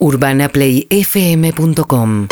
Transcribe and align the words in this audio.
UrbanaPlayFM.com 0.00 2.28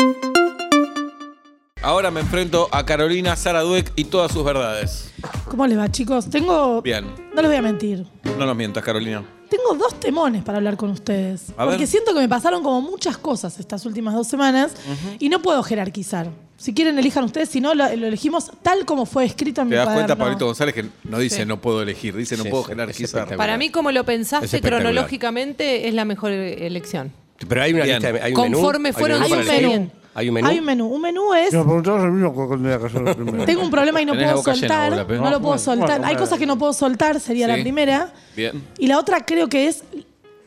Ahora 1.83 2.11
me 2.11 2.21
enfrento 2.21 2.69
a 2.73 2.85
Carolina 2.85 3.37
Saraduec 3.37 3.92
y 3.96 4.04
todas 4.04 4.33
sus 4.33 4.45
verdades. 4.45 5.12
¿Cómo 5.49 5.67
les 5.67 5.79
va, 5.79 5.91
chicos? 5.91 6.29
Tengo. 6.29 6.83
Bien. 6.83 7.07
No 7.34 7.41
les 7.42 7.50
voy 7.50 7.57
a 7.58 7.63
mentir. 7.63 8.05
No 8.39 8.45
nos 8.46 8.57
mientas, 8.57 8.82
Carolina. 8.82 9.25
Tengo 9.48 9.75
dos 9.75 10.00
temones 10.00 10.43
para 10.43 10.59
hablar 10.59 10.77
con 10.77 10.91
ustedes. 10.91 11.50
A 11.57 11.62
porque 11.64 11.79
ver. 11.79 11.87
siento 11.87 12.12
que 12.12 12.18
me 12.21 12.29
pasaron 12.29 12.64
como 12.64 12.80
muchas 12.82 13.16
cosas 13.18 13.60
estas 13.60 13.86
últimas 13.86 14.14
dos 14.14 14.26
semanas 14.26 14.74
y 15.20 15.28
no 15.28 15.40
puedo 15.42 15.62
jerarquizar. 15.62 16.28
Si 16.56 16.74
quieren, 16.74 16.98
elijan 16.98 17.22
ustedes. 17.22 17.50
Si 17.50 17.60
no, 17.60 17.72
lo, 17.74 17.84
lo 17.94 18.06
elegimos 18.08 18.50
tal 18.62 18.84
como 18.84 19.06
fue 19.06 19.24
escrito 19.26 19.60
en 19.60 19.68
¿Te 19.68 19.74
mi 19.74 19.76
das 19.76 19.84
cuaderno. 19.86 20.06
cuenta, 20.08 20.24
Pablito 20.24 20.46
González, 20.46 20.74
que 20.74 20.86
no 21.04 21.18
dice 21.20 21.42
Sí. 21.42 21.46
no 21.46 21.60
puedo 21.60 21.82
elegir, 21.82 22.16
dice 22.16 22.36
no 22.36 22.42
Sí, 22.42 22.50
puedo 22.50 22.64
sí, 22.64 22.70
jerarquizar? 22.70 23.36
Para 23.36 23.56
mí, 23.58 23.70
como 23.70 23.92
lo 23.92 24.02
pensaste 24.04 24.60
cronológicamente, 24.60 25.86
es 25.86 25.94
la 25.94 26.04
mejor 26.04 26.32
elección. 26.32 27.12
Pero 27.48 27.62
hay 27.62 27.73
una 27.75 27.84
Bien. 27.84 28.03
lista, 28.03 28.25
hay 28.25 28.32
un 28.34 28.41
menú. 28.43 28.57
Conforme 28.59 28.89
hay 28.89 28.93
un 28.95 28.98
fueron 28.98 29.21
menú 29.21 29.35
Hay 29.35 29.40
un 29.40 29.46
para 29.46 29.58
elegir. 29.58 29.79
menú. 29.79 29.90
Hay 30.14 30.29
un 30.29 30.35
menú. 30.35 30.49
Hay 30.49 30.58
un 30.58 30.64
menú. 30.64 30.86
Un 30.86 31.00
menú 31.03 31.35
es. 31.35 31.50
Si 31.50 31.57
el 31.57 31.64
mismo 31.67 32.33
cuando 32.35 33.15
primero. 33.17 33.45
Tengo 33.45 33.63
un 33.63 33.71
problema 33.71 34.01
y 34.01 34.07
no 34.07 34.13
Tenés 34.13 34.29
la 34.29 34.33
puedo 34.33 34.43
boca 34.43 34.55
llena, 34.55 34.69
soltar. 34.89 35.07
Bola, 35.07 35.21
no 35.21 35.31
lo 35.31 35.41
puedo 35.43 35.59
soltar. 35.59 36.05
Hay 36.05 36.17
cosas 36.17 36.39
que 36.39 36.47
no 36.47 36.57
puedo 36.59 36.73
soltar, 36.73 37.21
sería 37.21 37.47
la 37.47 37.55
primera. 37.55 38.13
Bien. 38.35 38.63
Y 38.79 38.87
la 38.87 38.99
otra 38.99 39.25
creo 39.27 39.49
que 39.49 39.69
es 39.69 39.85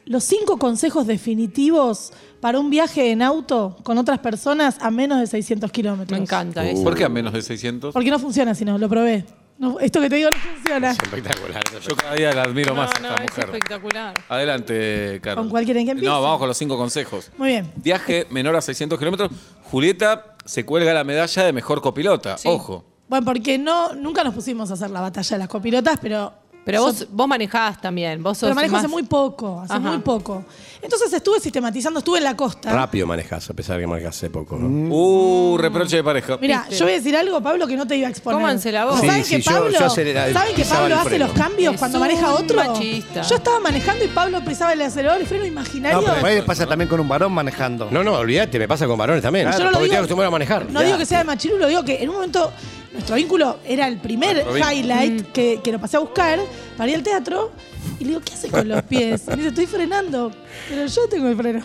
los 0.05 0.23
cinco 0.23 0.57
consejos 0.57 1.05
definitivos 1.05 2.11
para 2.41 2.59
un 2.59 2.69
viaje 2.71 3.11
en 3.11 3.21
auto 3.21 3.77
con 3.83 3.97
otras 3.99 4.17
personas 4.19 4.77
a 4.81 4.89
menos 4.89 5.19
de 5.19 5.27
600 5.27 5.71
kilómetros. 5.71 6.17
Me 6.17 6.23
encanta 6.23 6.61
Uh. 6.63 6.65
eso. 6.65 6.83
¿Por 6.83 6.95
qué 6.95 7.03
a 7.03 7.09
menos 7.09 7.33
de 7.33 7.41
600? 7.43 7.93
Porque 7.93 8.09
no 8.09 8.17
funciona, 8.17 8.55
sino 8.55 8.77
lo 8.79 8.89
probé. 8.89 9.25
No, 9.59 9.77
esto 9.79 9.99
que 9.99 10.09
te 10.09 10.15
digo 10.15 10.29
no 10.31 10.37
funciona. 10.37 10.91
Es 10.91 10.97
espectacular. 11.03 11.61
es 11.77 11.85
Yo 11.85 11.95
cada 11.95 12.15
día 12.15 12.31
la 12.33 12.43
admiro 12.43 12.73
No, 12.73 12.81
más 12.81 12.91
a 12.95 12.99
no, 12.99 13.09
esta 13.09 13.23
es 13.23 13.29
mujer. 13.31 13.43
espectacular. 13.45 14.13
Adelante, 14.29 15.19
Carol. 15.21 15.43
¿Con 15.43 15.49
cuál 15.49 15.65
quieren 15.65 15.85
que 15.85 15.91
empiece? 15.91 16.09
No, 16.09 16.21
vamos 16.21 16.39
con 16.39 16.47
los 16.47 16.57
cinco 16.57 16.77
consejos. 16.77 17.29
Muy 17.37 17.49
bien. 17.49 17.71
Viaje 17.75 18.25
menor 18.29 18.55
a 18.55 18.61
600 18.61 18.97
kilómetros. 18.97 19.29
Julieta 19.63 20.35
se 20.45 20.65
cuelga 20.65 20.93
la 20.93 21.03
medalla 21.03 21.43
de 21.43 21.51
mejor 21.53 21.81
copilota. 21.81 22.37
Sí. 22.37 22.47
Ojo. 22.47 22.85
Bueno, 23.09 23.25
porque 23.25 23.57
no, 23.57 23.93
nunca 23.95 24.23
nos 24.23 24.33
pusimos 24.33 24.71
a 24.71 24.75
hacer 24.75 24.91
la 24.91 25.01
batalla 25.01 25.35
de 25.35 25.39
las 25.39 25.49
copilotas, 25.49 25.99
pero. 26.01 26.33
Pero 26.71 26.83
vos, 26.83 27.07
vos 27.11 27.27
manejás 27.27 27.81
también. 27.81 28.21
Vos 28.21 28.37
sos 28.37 28.47
pero 28.47 28.55
manejo 28.55 28.73
más- 28.73 28.79
hace 28.83 28.87
muy 28.87 29.03
poco, 29.03 29.61
hace 29.61 29.73
Ajá. 29.73 29.79
muy 29.89 29.97
poco. 29.99 30.43
Entonces 30.81 31.11
estuve 31.11 31.39
sistematizando, 31.39 31.99
estuve 31.99 32.19
en 32.19 32.23
la 32.23 32.35
costa. 32.35 32.71
Rápido 32.71 33.05
manejas, 33.07 33.49
a 33.49 33.53
pesar 33.53 33.75
de 33.77 33.83
que 33.83 33.87
manejas 33.87 34.15
hace 34.15 34.29
poco, 34.29 34.57
¿no? 34.57 34.67
Uh, 34.95 35.57
reproche 35.57 35.97
de 35.97 36.03
pareja. 36.03 36.37
Mira, 36.39 36.67
yo 36.69 36.85
voy 36.85 36.93
a 36.93 36.97
decir 36.97 37.15
algo, 37.17 37.41
Pablo, 37.41 37.67
que 37.67 37.75
no 37.75 37.85
te 37.87 37.95
iba 37.97 38.07
a 38.07 38.11
exponer. 38.11 38.39
Cómanse 38.39 38.71
la 38.71 38.85
voz. 38.85 38.99
¿Saben 38.99 39.23
Sí, 39.25 39.35
que 39.37 39.41
yo- 39.41 39.51
Pablo, 39.51 39.71
yo 39.71 39.85
acelera- 39.85 40.31
¿saben 40.31 40.55
que 40.55 40.61
pisaba 40.61 40.81
Pablo 40.81 40.95
el 40.95 41.01
hace 41.07 41.19
los 41.19 41.31
cambios 41.31 41.73
Es 41.73 41.79
cuando 41.79 41.97
un 41.97 42.01
maneja 42.03 42.33
otro? 42.33 42.55
machista. 42.57 43.21
Yo 43.23 43.35
estaba 43.35 43.59
manejando 43.59 44.05
y 44.05 44.07
Pablo 44.07 44.43
pisaba 44.45 44.73
el 44.73 44.81
acelerador 44.81 45.21
y 45.21 45.25
freno 45.25 45.45
imaginario. 45.45 46.01
No, 46.01 46.13
pero 46.13 46.25
ahí 46.27 46.41
pasa 46.43 46.65
también 46.65 46.87
con 46.87 46.99
un 46.99 47.07
varón 47.07 47.31
manejando. 47.33 47.89
No, 47.91 48.03
no, 48.03 48.13
olvídate, 48.13 48.57
me 48.59 48.67
pasa 48.67 48.87
con 48.87 48.97
varones 48.97 49.21
también. 49.23 49.45
Yo 49.51 49.57
no 49.57 49.57
lo 49.57 49.63
porque 49.71 49.73
digo- 49.75 49.85
estoy 49.85 49.97
acostumbrado 49.97 50.27
a 50.27 50.31
manejar. 50.31 50.71
No 50.71 50.81
digo 50.81 50.97
que 50.97 51.05
sea 51.05 51.17
de 51.19 51.23
machirulo, 51.25 51.67
digo 51.67 51.83
que 51.83 52.01
en 52.01 52.09
un 52.09 52.15
momento 52.15 52.51
nuestro 52.93 53.15
vínculo 53.15 53.57
era 53.65 53.87
el 53.87 53.97
primer 53.97 54.45
highlight 54.71 55.31
que, 55.31 55.59
que 55.63 55.71
lo 55.71 55.79
pasé 55.79 55.97
a 55.97 55.99
buscar 55.99 56.39
para 56.77 56.89
ir 56.89 56.95
al 56.97 57.03
teatro 57.03 57.51
y 57.99 58.03
le 58.03 58.09
digo, 58.09 58.21
¿qué 58.21 58.33
haces 58.33 58.51
con 58.51 58.67
los 58.67 58.81
pies? 58.83 59.23
Y 59.27 59.29
me 59.31 59.35
dice, 59.37 59.49
estoy 59.49 59.67
frenando, 59.67 60.31
pero 60.69 60.85
yo 60.85 61.07
tengo 61.09 61.27
el 61.29 61.35
freno. 61.35 61.61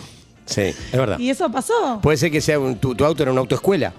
Sí, 0.47 0.61
es 0.63 0.93
verdad. 0.93 1.19
Y 1.19 1.31
eso 1.31 1.51
pasó. 1.51 2.01
Puede 2.03 2.19
ser 2.19 2.31
que 2.31 2.41
sea 2.41 2.59
un- 2.59 2.77
tu, 2.77 2.95
tu 2.95 3.05
auto 3.05 3.23
era 3.23 3.33
una 3.33 3.41
autoescuela. 3.41 3.93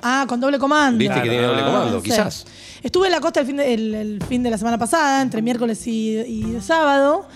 Ah, 0.00 0.24
con 0.28 0.40
doble 0.40 0.58
comando. 0.58 0.98
Viste 0.98 1.14
que 1.22 1.28
tiene 1.28 1.44
doble 1.44 1.62
comando, 1.62 1.90
No 1.96 1.98
sé. 2.00 2.04
quizás. 2.04 2.46
Estuve 2.82 3.06
en 3.08 3.12
la 3.12 3.20
costa 3.20 3.40
el 3.40 3.46
fin 3.46 3.56
de, 3.56 3.74
el- 3.74 3.94
el 3.94 4.22
fin 4.24 4.42
de 4.42 4.50
la 4.50 4.56
semana 4.58 4.78
pasada, 4.78 5.20
entre 5.20 5.42
miércoles 5.42 5.84
y, 5.86 6.16
y 6.20 6.58
sábado, 6.62 7.26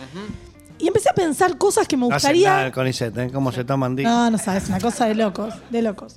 y 0.79 0.87
empecé 0.87 1.11
a 1.11 1.15
pensar 1.15 1.59
cosas 1.59 1.87
que 1.89 1.97
me 1.97 2.09
No 2.09 2.15
hacen 2.15 2.31
gustaría... 2.31 2.49
nada 2.51 2.67
el 2.67 2.73
CONICET, 2.73 3.19
¿eh? 3.19 3.31
¿Cómo 3.33 3.53
se 3.53 3.65
toman 3.65 3.97
días? 3.97 4.11
No, 4.11 4.31
no 4.31 4.39
sabes, 4.39 4.69
una 4.69 4.81
cosa 4.81 5.07
de 5.07 5.15
locos, 5.17 5.55
de 5.71 5.83
locos. 5.83 6.17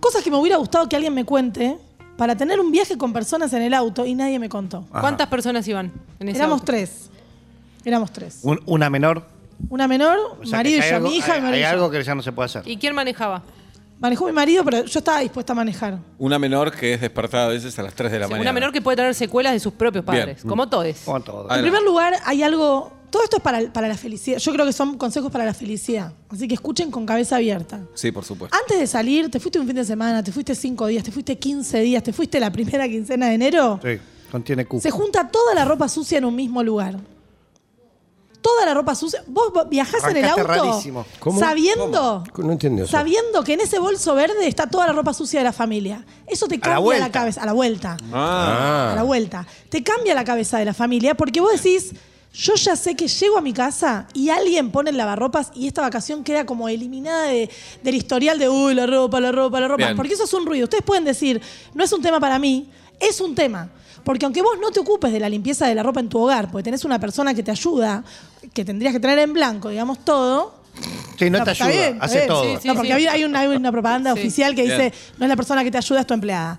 Cosas 0.00 0.22
que 0.22 0.30
me 0.30 0.36
hubiera 0.38 0.56
gustado 0.56 0.88
que 0.88 0.96
alguien 0.96 1.14
me 1.14 1.24
cuente 1.24 1.76
para 2.16 2.36
tener 2.36 2.60
un 2.60 2.70
viaje 2.70 2.96
con 2.96 3.12
personas 3.12 3.52
en 3.52 3.62
el 3.62 3.74
auto 3.74 4.06
y 4.06 4.14
nadie 4.14 4.38
me 4.38 4.48
contó. 4.48 4.84
¿Cuántas 4.90 5.26
personas 5.28 5.66
iban 5.68 5.92
en 6.20 6.28
ese 6.28 6.38
Éramos 6.38 6.60
auto? 6.60 6.66
tres. 6.66 7.10
Éramos 7.84 8.12
tres. 8.12 8.38
Un- 8.42 8.60
una 8.66 8.88
menor. 8.90 9.26
Una 9.68 9.86
menor, 9.88 10.18
O 10.42 10.46
sea, 10.46 10.58
marido 10.58 10.78
y 10.78 10.82
hay 10.82 10.90
yo, 10.90 10.96
algo- 10.96 11.08
mi 11.08 11.16
hija 11.16 11.32
hay, 11.34 11.38
y 11.38 11.42
marido. 11.42 11.54
hay 11.56 11.60
y 11.60 11.62
yo. 11.64 11.68
algo 11.70 11.90
que 11.90 12.02
ya 12.02 12.14
no 12.14 12.22
se 12.22 12.32
puede 12.32 12.46
hacer. 12.46 12.62
¿Y 12.66 12.76
quién 12.76 12.94
manejaba? 12.94 13.42
Manejó 14.04 14.26
mi 14.26 14.32
marido, 14.32 14.62
pero 14.62 14.84
yo 14.84 14.98
estaba 14.98 15.20
dispuesta 15.20 15.54
a 15.54 15.56
manejar. 15.56 15.98
Una 16.18 16.38
menor 16.38 16.70
que 16.70 16.92
es 16.92 17.00
despertada 17.00 17.46
a 17.46 17.48
veces 17.48 17.78
a 17.78 17.82
las 17.82 17.94
3 17.94 18.12
de 18.12 18.18
la 18.18 18.26
mañana. 18.26 18.42
Una 18.42 18.52
menor 18.52 18.70
que 18.70 18.82
puede 18.82 18.98
tener 18.98 19.14
secuelas 19.14 19.54
de 19.54 19.60
sus 19.60 19.72
propios 19.72 20.04
Bien. 20.04 20.20
padres, 20.26 20.42
como 20.44 20.68
todos. 20.68 20.94
Como 21.06 21.22
todo. 21.22 21.44
En 21.46 21.52
Adelante. 21.52 21.62
primer 21.62 21.82
lugar, 21.82 22.12
hay 22.26 22.42
algo. 22.42 22.92
Todo 23.08 23.24
esto 23.24 23.38
es 23.38 23.42
para, 23.42 23.72
para 23.72 23.88
la 23.88 23.96
felicidad. 23.96 24.36
Yo 24.36 24.52
creo 24.52 24.66
que 24.66 24.74
son 24.74 24.98
consejos 24.98 25.32
para 25.32 25.46
la 25.46 25.54
felicidad. 25.54 26.12
Así 26.28 26.46
que 26.46 26.52
escuchen 26.52 26.90
con 26.90 27.06
cabeza 27.06 27.36
abierta. 27.36 27.80
Sí, 27.94 28.12
por 28.12 28.26
supuesto. 28.26 28.54
Antes 28.54 28.78
de 28.78 28.86
salir, 28.86 29.30
te 29.30 29.40
fuiste 29.40 29.58
un 29.58 29.66
fin 29.66 29.76
de 29.76 29.86
semana, 29.86 30.22
te 30.22 30.32
fuiste 30.32 30.54
cinco 30.54 30.86
días, 30.86 31.02
te 31.02 31.10
fuiste 31.10 31.38
15 31.38 31.80
días, 31.80 32.02
te 32.02 32.12
fuiste 32.12 32.38
la 32.38 32.52
primera 32.52 32.86
quincena 32.86 33.28
de 33.28 33.34
enero. 33.36 33.80
Sí, 33.82 33.98
contiene 34.30 34.66
Q. 34.66 34.80
Se 34.82 34.90
junta 34.90 35.28
toda 35.28 35.54
la 35.54 35.64
ropa 35.64 35.88
sucia 35.88 36.18
en 36.18 36.26
un 36.26 36.36
mismo 36.36 36.62
lugar. 36.62 36.98
Toda 38.44 38.66
la 38.66 38.74
ropa 38.74 38.94
sucia. 38.94 39.24
Vos 39.26 39.50
viajás 39.70 40.04
en 40.04 40.18
el 40.18 40.24
Arrancaste 40.26 40.40
auto 40.60 40.70
rarísimo. 40.70 41.06
¿Cómo? 41.18 41.40
sabiendo. 41.40 42.22
No 42.36 42.52
entiendo 42.52 42.82
eso. 42.82 42.92
Sabiendo 42.92 43.42
que 43.42 43.54
en 43.54 43.62
ese 43.62 43.78
bolso 43.78 44.14
verde 44.14 44.46
está 44.46 44.66
toda 44.66 44.86
la 44.86 44.92
ropa 44.92 45.14
sucia 45.14 45.40
de 45.40 45.44
la 45.44 45.52
familia. 45.54 46.04
Eso 46.26 46.46
te 46.46 46.60
cambia 46.60 46.74
la, 46.74 46.78
vuelta. 46.80 47.10
cabeza. 47.10 47.42
A 47.42 47.46
la 47.46 47.54
vuelta. 47.54 47.96
Ah. 48.12 48.90
A 48.92 48.96
la 48.96 49.02
vuelta. 49.02 49.46
Te 49.70 49.82
cambia 49.82 50.14
la 50.14 50.24
cabeza 50.24 50.58
de 50.58 50.66
la 50.66 50.74
familia 50.74 51.14
porque 51.14 51.40
vos 51.40 51.52
decís. 51.52 51.92
Yo 52.36 52.54
ya 52.56 52.74
sé 52.74 52.96
que 52.96 53.06
llego 53.06 53.38
a 53.38 53.40
mi 53.40 53.52
casa 53.52 54.08
y 54.12 54.28
alguien 54.28 54.72
pone 54.72 54.90
el 54.90 54.96
lavarropas 54.96 55.52
y 55.54 55.68
esta 55.68 55.82
vacación 55.82 56.24
queda 56.24 56.44
como 56.44 56.68
eliminada 56.68 57.26
de- 57.28 57.48
del 57.84 57.94
historial 57.94 58.40
de, 58.40 58.48
uy, 58.48 58.74
la 58.74 58.86
ropa, 58.88 59.20
la 59.20 59.30
ropa, 59.30 59.60
la 59.60 59.68
ropa. 59.68 59.84
Bien. 59.84 59.96
Porque 59.96 60.14
eso 60.14 60.24
es 60.24 60.34
un 60.34 60.44
ruido. 60.44 60.64
Ustedes 60.64 60.82
pueden 60.82 61.04
decir, 61.04 61.40
no 61.74 61.84
es 61.84 61.92
un 61.92 62.02
tema 62.02 62.18
para 62.18 62.40
mí, 62.40 62.68
es 62.98 63.20
un 63.20 63.36
tema. 63.36 63.70
Porque 64.04 64.24
aunque 64.26 64.42
vos 64.42 64.58
no 64.60 64.70
te 64.70 64.80
ocupes 64.80 65.12
de 65.12 65.18
la 65.20 65.28
limpieza 65.28 65.66
de 65.66 65.74
la 65.74 65.82
ropa 65.82 66.00
en 66.00 66.08
tu 66.08 66.18
hogar, 66.20 66.50
porque 66.50 66.62
tenés 66.64 66.84
una 66.84 66.98
persona 66.98 67.32
que 67.34 67.42
te 67.42 67.50
ayuda, 67.50 68.04
que 68.52 68.64
tendrías 68.64 68.92
que 68.92 69.00
tener 69.00 69.18
en 69.18 69.32
blanco, 69.32 69.70
digamos, 69.70 70.04
todo. 70.04 70.62
Sí, 71.18 71.30
no 71.30 71.42
te 71.44 71.50
ayuda, 71.50 71.68
bien, 71.68 71.98
hace 72.00 72.16
bien. 72.16 72.28
todo. 72.28 72.44
Sí, 72.44 72.58
sí. 72.62 72.68
no, 72.68 72.74
porque 72.74 72.92
hay- 72.92 73.06
hay 73.06 73.24
una, 73.24 73.40
hay 73.40 73.46
una 73.48 73.70
propaganda 73.72 74.12
Sí. 74.14 74.20
oficial 74.20 74.54
que 74.54 74.62
dice, 74.64 74.92
no 75.18 75.24
es 75.24 75.28
la 75.28 75.36
persona 75.36 75.64
que 75.64 75.70
te 75.70 75.78
ayuda, 75.78 76.00
es 76.00 76.06
tu 76.06 76.14
empleada. 76.14 76.58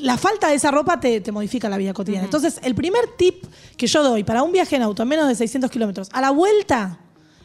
La 0.00 0.16
falta 0.18 0.48
de 0.48 0.54
esa 0.56 0.70
ropa 0.72 0.98
te, 0.98 1.20
te 1.20 1.30
modifica 1.30 1.68
la 1.68 1.76
vida 1.76 1.92
cotidiana. 1.94 2.24
Entonces, 2.24 2.58
el 2.62 2.74
primer 2.74 3.06
tip 3.16 3.44
que 3.76 3.86
yo 3.86 4.02
doy 4.02 4.24
para 4.24 4.42
un 4.42 4.50
viaje 4.50 4.74
en 4.74 4.82
auto 4.82 5.02
a 5.02 5.06
menos 5.06 5.28
de 5.28 5.34
600 5.36 5.70
kilómetros, 5.70 6.08
a 6.12 6.20
la 6.20 6.30
vuelta, 6.30 6.98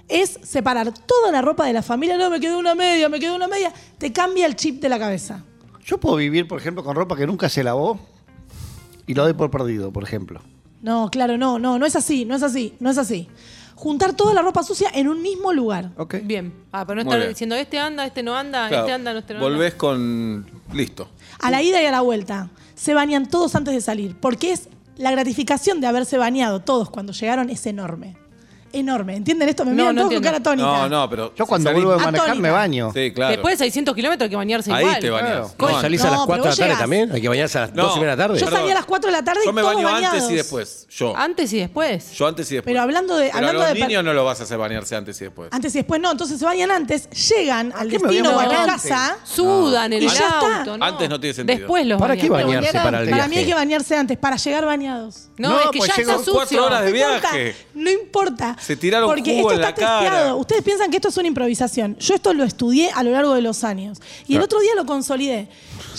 es 0.08 0.40
separar 0.42 0.92
toda 0.92 1.32
la 1.32 1.44
ropa 1.44 1.68
de 1.68 1.74
la 1.74 1.84
familia. 1.84 2.18
No, 2.18 2.30
me 2.32 2.40
quedó 2.40 2.58
una 2.58 2.74
media, 2.74 3.08
me 3.08 3.20
quedó 3.20 3.36
una 3.36 3.48
media. 3.48 3.72
Te 4.00 4.12
cambia 4.12 4.48
el 4.48 4.56
chip 4.56 4.82
de 4.82 4.90
la 4.90 4.98
cabeza. 4.98 5.44
Yo 5.86 6.00
puedo 6.00 6.16
vivir, 6.16 6.48
por 6.48 6.60
ejemplo, 6.60 6.84
con 6.84 6.96
ropa 6.96 7.16
que 7.16 7.28
nunca 7.28 7.50
se 7.50 7.64
lavó 7.64 8.00
y 9.10 9.16
lo 9.16 9.24
doy 9.24 9.34
por 9.34 9.50
perdido, 9.50 9.92
por 9.92 10.04
ejemplo. 10.04 10.40
No, 10.84 11.10
claro, 11.10 11.36
no, 11.36 11.58
no, 11.58 11.80
no 11.80 11.86
es 11.88 11.96
así, 11.96 12.26
no 12.26 12.36
es 12.36 12.44
así, 12.44 12.76
no 12.80 12.92
es 12.92 13.00
así. 13.00 13.28
Juntar 13.74 14.14
toda 14.14 14.36
la 14.36 14.44
ropa 14.44 14.62
sucia 14.62 14.88
en 14.94 15.08
un 15.08 15.24
mismo 15.24 15.52
lugar. 15.52 15.90
¿Ok? 15.98 16.18
Bien. 16.24 16.54
Ah, 16.72 16.86
pero 16.86 16.98
no 16.98 17.06
Muy 17.06 17.10
estar 17.10 17.20
bien. 17.22 17.30
diciendo 17.30 17.56
este 17.56 17.80
anda, 17.80 18.06
este 18.06 18.22
no 18.22 18.36
anda, 18.36 18.68
Claro, 18.68 18.84
este 18.84 18.94
anda, 18.94 19.14
no 19.14 19.20
este 19.20 19.34
no 19.34 19.40
anda. 19.40 19.50
Volvés 19.50 19.74
con. 19.74 20.46
Listo. 20.74 21.10
A 21.40 21.50
la 21.50 21.64
ida 21.64 21.82
y 21.82 21.88
a 21.88 21.92
la 21.92 22.02
vuelta. 22.02 22.50
Se 22.76 22.94
bañan 22.94 23.28
todos 23.28 23.56
antes 23.56 23.74
de 23.74 23.82
salir. 23.82 24.16
Porque 24.20 24.52
es 24.52 24.70
la 24.98 25.10
gratificación 25.10 25.82
de 25.82 25.88
haberse 25.88 26.20
bañado 26.20 26.60
todos 26.60 26.92
cuando 26.92 27.12
llegaron 27.12 27.50
es 27.50 27.66
enorme. 27.66 28.16
Enorme. 28.72 29.16
¿Entienden 29.16 29.50
esto? 29.50 29.66
Me 29.66 29.72
miran 29.72 29.96
no 29.96 30.02
todos 30.02 30.10
con 30.10 30.16
entiendo. 30.18 30.26
cara 30.26 30.38
atónita. 30.38 30.90
No, 30.90 30.90
no, 30.90 31.10
pero. 31.10 31.34
Yo 31.36 31.46
cuando 31.46 31.70
salís- 31.70 31.74
vuelvo 31.74 31.94
a 31.94 31.98
manejar 31.98 32.28
Atónita. 32.30 32.42
me 32.42 32.52
baño. 32.52 32.92
Sí, 32.94 33.12
claro. 33.14 33.32
Después 33.32 33.58
de 33.58 33.66
600 33.66 33.96
kilómetros 33.96 34.26
hay 34.26 34.30
que 34.30 34.36
bañarse 34.36 34.72
Ahí 34.74 34.84
igual. 34.86 35.00
te 35.00 35.10
bañas. 35.10 35.30
Claro. 35.58 35.74
No, 35.74 35.80
¿Y 35.80 35.82
salís 35.82 36.02
a 36.02 36.04
las 36.06 36.14
pero 36.14 36.26
4 36.26 36.36
de 36.36 36.38
la 36.44 36.50
vos 36.50 36.56
tarde 36.58 36.68
llegás. 36.70 36.80
también? 36.80 37.12
¿Hay 37.12 37.22
que 37.22 37.30
bañarse 37.30 37.58
a 37.58 37.62
las 37.62 37.74
No. 37.74 37.84
12 37.84 37.96
y 37.98 38.00
media 38.02 38.12
de 38.12 38.18
la 38.18 38.24
tarde? 38.28 38.40
Yo 38.40 38.46
Perdón. 38.46 38.60
salí 38.62 38.72
a 38.72 38.76
las 38.76 38.86
4 38.86 39.08
de 39.12 39.18
la 39.18 39.24
tarde 39.24 39.40
y 39.44 39.46
Yo 39.48 39.54
me 39.54 39.62
todos 39.62 39.74
baño 39.76 39.88
bañados. 39.92 40.14
antes 40.20 40.32
y 40.32 40.36
después. 40.36 40.88
Yo. 40.90 41.18
Antes 41.18 41.54
y 41.54 41.58
después. 41.60 42.12
Yo 42.12 42.28
antes 42.28 42.52
y 42.52 42.56
después. 42.56 42.72
Pero 42.72 42.82
hablando 42.84 43.18
de- 43.18 43.26
Pero 43.28 43.38
hablando 43.38 43.62
a 43.62 43.64
los 43.66 43.74
de 43.74 43.80
per- 43.80 43.88
niños 43.90 44.04
no 44.04 44.14
lo 44.14 44.26
vas 44.26 44.40
a 44.40 44.44
hacer 44.44 44.58
bañarse 44.58 44.96
antes 44.96 45.20
y 45.22 45.24
después. 45.26 45.50
Antes 45.52 45.74
y 45.76 45.78
después 45.80 46.00
no. 46.02 46.12
Entonces 46.12 46.38
se 46.40 46.46
bañan 46.46 46.70
antes, 46.72 47.10
llegan 47.10 47.74
al 47.76 47.90
qué 47.90 47.98
me 48.00 48.08
destino 48.08 48.36
o 48.36 48.40
a 48.40 48.44
la 48.44 48.50
bañar 48.50 48.66
casa. 48.68 49.18
Sudan 49.24 49.94
en 49.94 50.04
Y 50.04 50.06
el 50.06 50.12
ya 50.12 50.18
está. 50.20 50.58
auto. 50.60 50.78
¿no? 50.78 50.86
Antes 50.86 51.10
no 51.10 51.20
tiene 51.20 51.34
sentido. 51.34 51.58
Después 51.60 51.86
los 51.88 52.00
¿Para 52.00 52.16
qué 52.16 52.30
bañarse 52.30 52.74
para 52.74 53.02
el 53.02 53.10
Para 53.10 53.28
mí 53.28 53.38
hay 53.38 53.46
que 53.46 53.54
bañarse 53.54 53.96
antes, 53.98 54.18
para 54.18 54.36
llegar 54.36 54.66
bañados. 54.66 55.30
No, 55.38 55.50
No, 55.52 55.60
es 55.62 55.68
que 55.72 55.78
pues 55.78 55.90
ya 55.92 55.96
llego 55.98 56.12
está 56.12 56.24
cuatro 56.32 56.42
sucio. 56.50 56.66
horas 56.66 56.84
de 56.84 56.92
No 56.92 56.98
importa, 56.98 57.32
viaje. 57.32 57.56
No 57.74 57.90
importa. 57.90 58.58
Se 58.62 58.76
tiraron 58.76 59.10
Porque 59.10 59.36
jugo 59.38 59.50
esto 59.52 59.54
en 59.56 59.62
la 59.62 59.70
está 59.70 59.82
cara. 59.82 60.00
testeado. 60.02 60.38
Ustedes 60.38 60.62
piensan 60.64 60.90
que 60.92 60.98
esto 60.98 61.08
es 61.10 61.18
una 61.18 61.28
improvisación. 61.28 61.96
Yo 61.98 62.14
esto 62.16 62.34
lo 62.34 62.44
estudié 62.44 62.92
a 62.92 63.04
lo 63.04 63.12
largo 63.12 63.34
de 63.34 63.42
los 63.42 63.64
años. 63.64 64.00
Y 64.28 64.36
el 64.36 64.42
otro 64.42 64.60
día 64.60 64.72
lo 64.76 64.86
consolidé. 64.86 65.48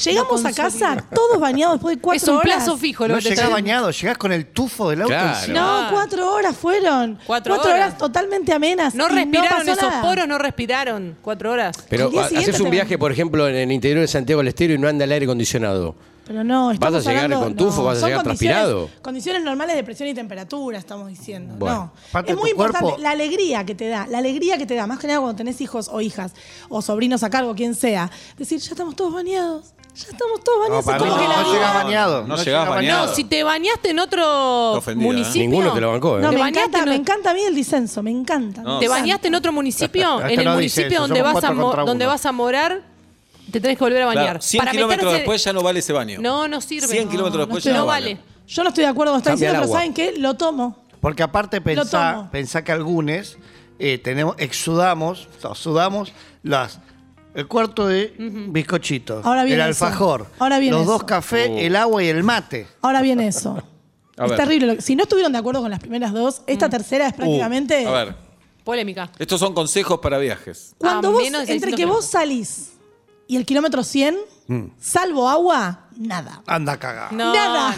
Llegamos 0.04 0.44
a 0.44 0.52
casa 0.52 1.04
todos 1.14 1.38
bañados 1.40 1.76
después 1.76 1.96
de 1.96 2.02
cuatro 2.02 2.16
Es 2.22 2.28
un 2.28 2.36
horas. 2.36 2.44
plazo 2.56 2.76
fijo 2.76 3.06
lo 3.08 3.14
No 3.14 3.20
que 3.20 3.28
te 3.30 3.34
llegás 3.36 3.50
bañado, 3.50 3.90
llegás 3.90 4.16
con 4.18 4.32
el 4.32 4.46
tufo 4.46 4.90
del 4.90 5.02
auto 5.02 5.12
Claro. 5.14 5.38
encima. 5.38 5.60
No, 5.60 5.90
cuatro 5.90 6.32
horas 6.32 6.56
fueron. 6.56 7.18
Cuatro 7.26 7.54
horas. 7.54 7.66
horas. 7.66 7.98
totalmente 7.98 8.52
amenas. 8.52 8.94
No 8.94 9.06
y 9.06 9.14
respiraron 9.14 9.58
pasó 9.58 9.72
esos 9.72 9.82
nada. 9.90 10.02
poros, 10.02 10.28
no 10.28 10.38
respiraron. 10.38 11.16
Cuatro 11.22 11.50
horas. 11.52 11.76
Pero 11.88 12.04
Al 12.06 12.10
día 12.12 12.20
ha- 12.22 12.28
siguiente 12.28 12.50
haces 12.50 12.60
un 12.60 12.66
te 12.66 12.70
viaje, 12.70 12.98
por 12.98 13.10
ejemplo, 13.12 13.48
en 13.48 13.56
el 13.56 13.72
interior 13.72 14.00
de 14.00 14.08
Santiago 14.08 14.40
del 14.40 14.48
Estero 14.48 14.74
y 14.74 14.78
no 14.78 14.88
anda 14.88 15.04
el 15.04 15.12
aire 15.12 15.24
acondicionado. 15.24 15.96
Pero 16.30 16.44
no, 16.44 16.70
estamos 16.70 16.94
Vas 16.94 17.06
a 17.08 17.10
llegar 17.10 17.24
hablando, 17.24 17.44
con 17.44 17.56
tufo, 17.56 17.78
no, 17.78 17.84
vas 17.86 18.00
a 18.04 18.06
llegar 18.06 18.22
condiciones, 18.22 18.56
transpirado. 18.56 18.90
Condiciones 19.02 19.42
normales 19.42 19.74
de 19.74 19.82
presión 19.82 20.08
y 20.10 20.14
temperatura, 20.14 20.78
estamos 20.78 21.08
diciendo. 21.08 21.56
No. 21.58 21.92
Es 22.24 22.36
muy 22.36 22.50
importante 22.50 22.98
la 23.00 23.10
alegría 23.10 23.66
que 23.66 23.74
te 23.74 23.88
da, 23.88 24.06
la 24.06 24.18
alegría 24.18 24.56
que 24.56 24.64
te 24.64 24.76
da, 24.76 24.86
más 24.86 25.00
que 25.00 25.08
nada 25.08 25.18
cuando 25.18 25.36
tenés 25.36 25.60
hijos 25.60 25.90
o 25.92 26.00
hijas 26.00 26.32
o 26.68 26.82
sobrinos 26.82 27.24
a 27.24 27.30
cargo, 27.30 27.52
quien 27.56 27.74
sea. 27.74 28.12
Decir, 28.38 28.60
ya 28.60 28.70
estamos 28.70 28.94
todos 28.94 29.12
bañados. 29.12 29.74
Ya 29.96 30.06
estamos 30.08 30.44
todos 30.44 30.68
bañados. 30.68 30.86
No, 30.86 30.98
como 30.98 31.06
no, 31.10 31.16
no 31.16 31.52
llegás 31.52 31.74
bañado. 31.74 32.22
No, 32.28 32.36
bañado. 32.36 33.06
No, 33.06 33.12
si 33.12 33.24
te 33.24 33.42
bañaste 33.42 33.90
en 33.90 33.98
otro 33.98 34.80
¿eh? 34.86 34.94
municipio. 34.94 35.42
¿eh? 35.42 35.48
Ninguno 35.48 35.74
te 35.74 35.80
lo 35.80 35.90
bancó. 35.90 36.18
¿eh? 36.18 36.22
No, 36.22 36.30
me 36.30 36.48
encanta, 36.48 36.86
me 36.86 36.94
encanta 36.94 37.32
a 37.32 37.34
mí 37.34 37.40
el 37.42 37.56
disenso, 37.56 38.04
me 38.04 38.12
encanta. 38.12 38.62
¿Te 38.78 38.86
bañaste 38.86 39.26
en 39.26 39.34
otro 39.34 39.52
municipio? 39.52 40.20
en 40.28 40.38
el 40.38 40.48
municipio 40.48 41.00
donde 41.00 41.22
vas 42.06 42.24
a 42.24 42.30
morar, 42.30 42.82
te 43.50 43.60
tenés 43.60 43.76
que 43.76 43.84
volver 43.84 44.02
a 44.02 44.06
bañar. 44.06 44.24
Claro, 44.24 44.42
100 44.42 44.66
kilómetros 44.66 45.12
después 45.12 45.44
ya 45.44 45.52
no 45.52 45.62
vale 45.62 45.80
ese 45.80 45.92
baño. 45.92 46.20
No, 46.20 46.48
no 46.48 46.60
sirve. 46.60 46.88
100 46.88 47.08
kilómetros 47.08 47.46
después 47.46 47.64
ya 47.64 47.74
no, 47.74 47.86
vale. 47.86 48.18
Yo 48.46 48.62
no 48.64 48.70
estoy 48.70 48.84
de 48.84 48.90
acuerdo 48.90 49.12
con 49.12 49.18
lo 49.18 49.22
que 49.22 49.30
está 49.30 49.32
diciendo, 49.32 49.60
pero 49.60 49.72
¿saben 49.72 49.94
qué? 49.94 50.14
Lo 50.16 50.34
tomo. 50.34 50.76
Porque 51.00 51.22
aparte 51.22 51.60
pensá, 51.60 52.64
que 52.64 52.72
algunos 52.72 53.38
eh, 53.78 53.98
tenemos, 53.98 54.34
exudamos, 54.38 55.28
sudamos 55.54 56.12
las, 56.42 56.80
el 57.34 57.46
cuarto 57.46 57.86
de 57.86 58.14
bizcochitos, 58.48 59.24
Ahora 59.24 59.42
el 59.42 59.46
viene 59.46 59.62
eso. 59.68 59.86
alfajor, 59.86 60.26
Ahora 60.38 60.58
viene 60.58 60.76
los 60.76 60.86
dos 60.86 61.04
cafés, 61.04 61.48
oh. 61.50 61.58
el 61.58 61.76
agua 61.76 62.02
y 62.02 62.08
el 62.08 62.22
mate. 62.22 62.66
Ahora 62.82 63.02
viene 63.02 63.28
eso. 63.28 63.62
Es 64.20 64.36
terrible. 64.36 64.82
Si 64.82 64.94
no 64.96 65.04
estuvieron 65.04 65.32
de 65.32 65.38
acuerdo 65.38 65.62
con 65.62 65.70
las 65.70 65.80
primeras 65.80 66.12
dos, 66.12 66.42
esta 66.46 66.68
mm. 66.68 66.70
tercera 66.70 67.06
es 67.06 67.14
uh, 67.14 67.16
prácticamente. 67.16 67.86
A 67.86 67.90
ver, 67.90 68.14
Polémica. 68.64 69.10
estos 69.18 69.40
son 69.40 69.54
consejos 69.54 69.98
para 70.00 70.18
viajes. 70.18 70.74
Cuando 70.76 71.12
vos, 71.12 71.22
entre 71.24 71.72
que 71.72 71.86
vos 71.86 72.04
salís 72.04 72.72
y 73.30 73.36
el 73.36 73.46
kilómetro 73.46 73.84
100, 73.84 74.16
salvo 74.80 75.28
agua, 75.28 75.86
nada. 75.96 76.42
Anda 76.48 76.76
caga. 76.80 77.10
No, 77.12 77.32
nada. 77.32 77.76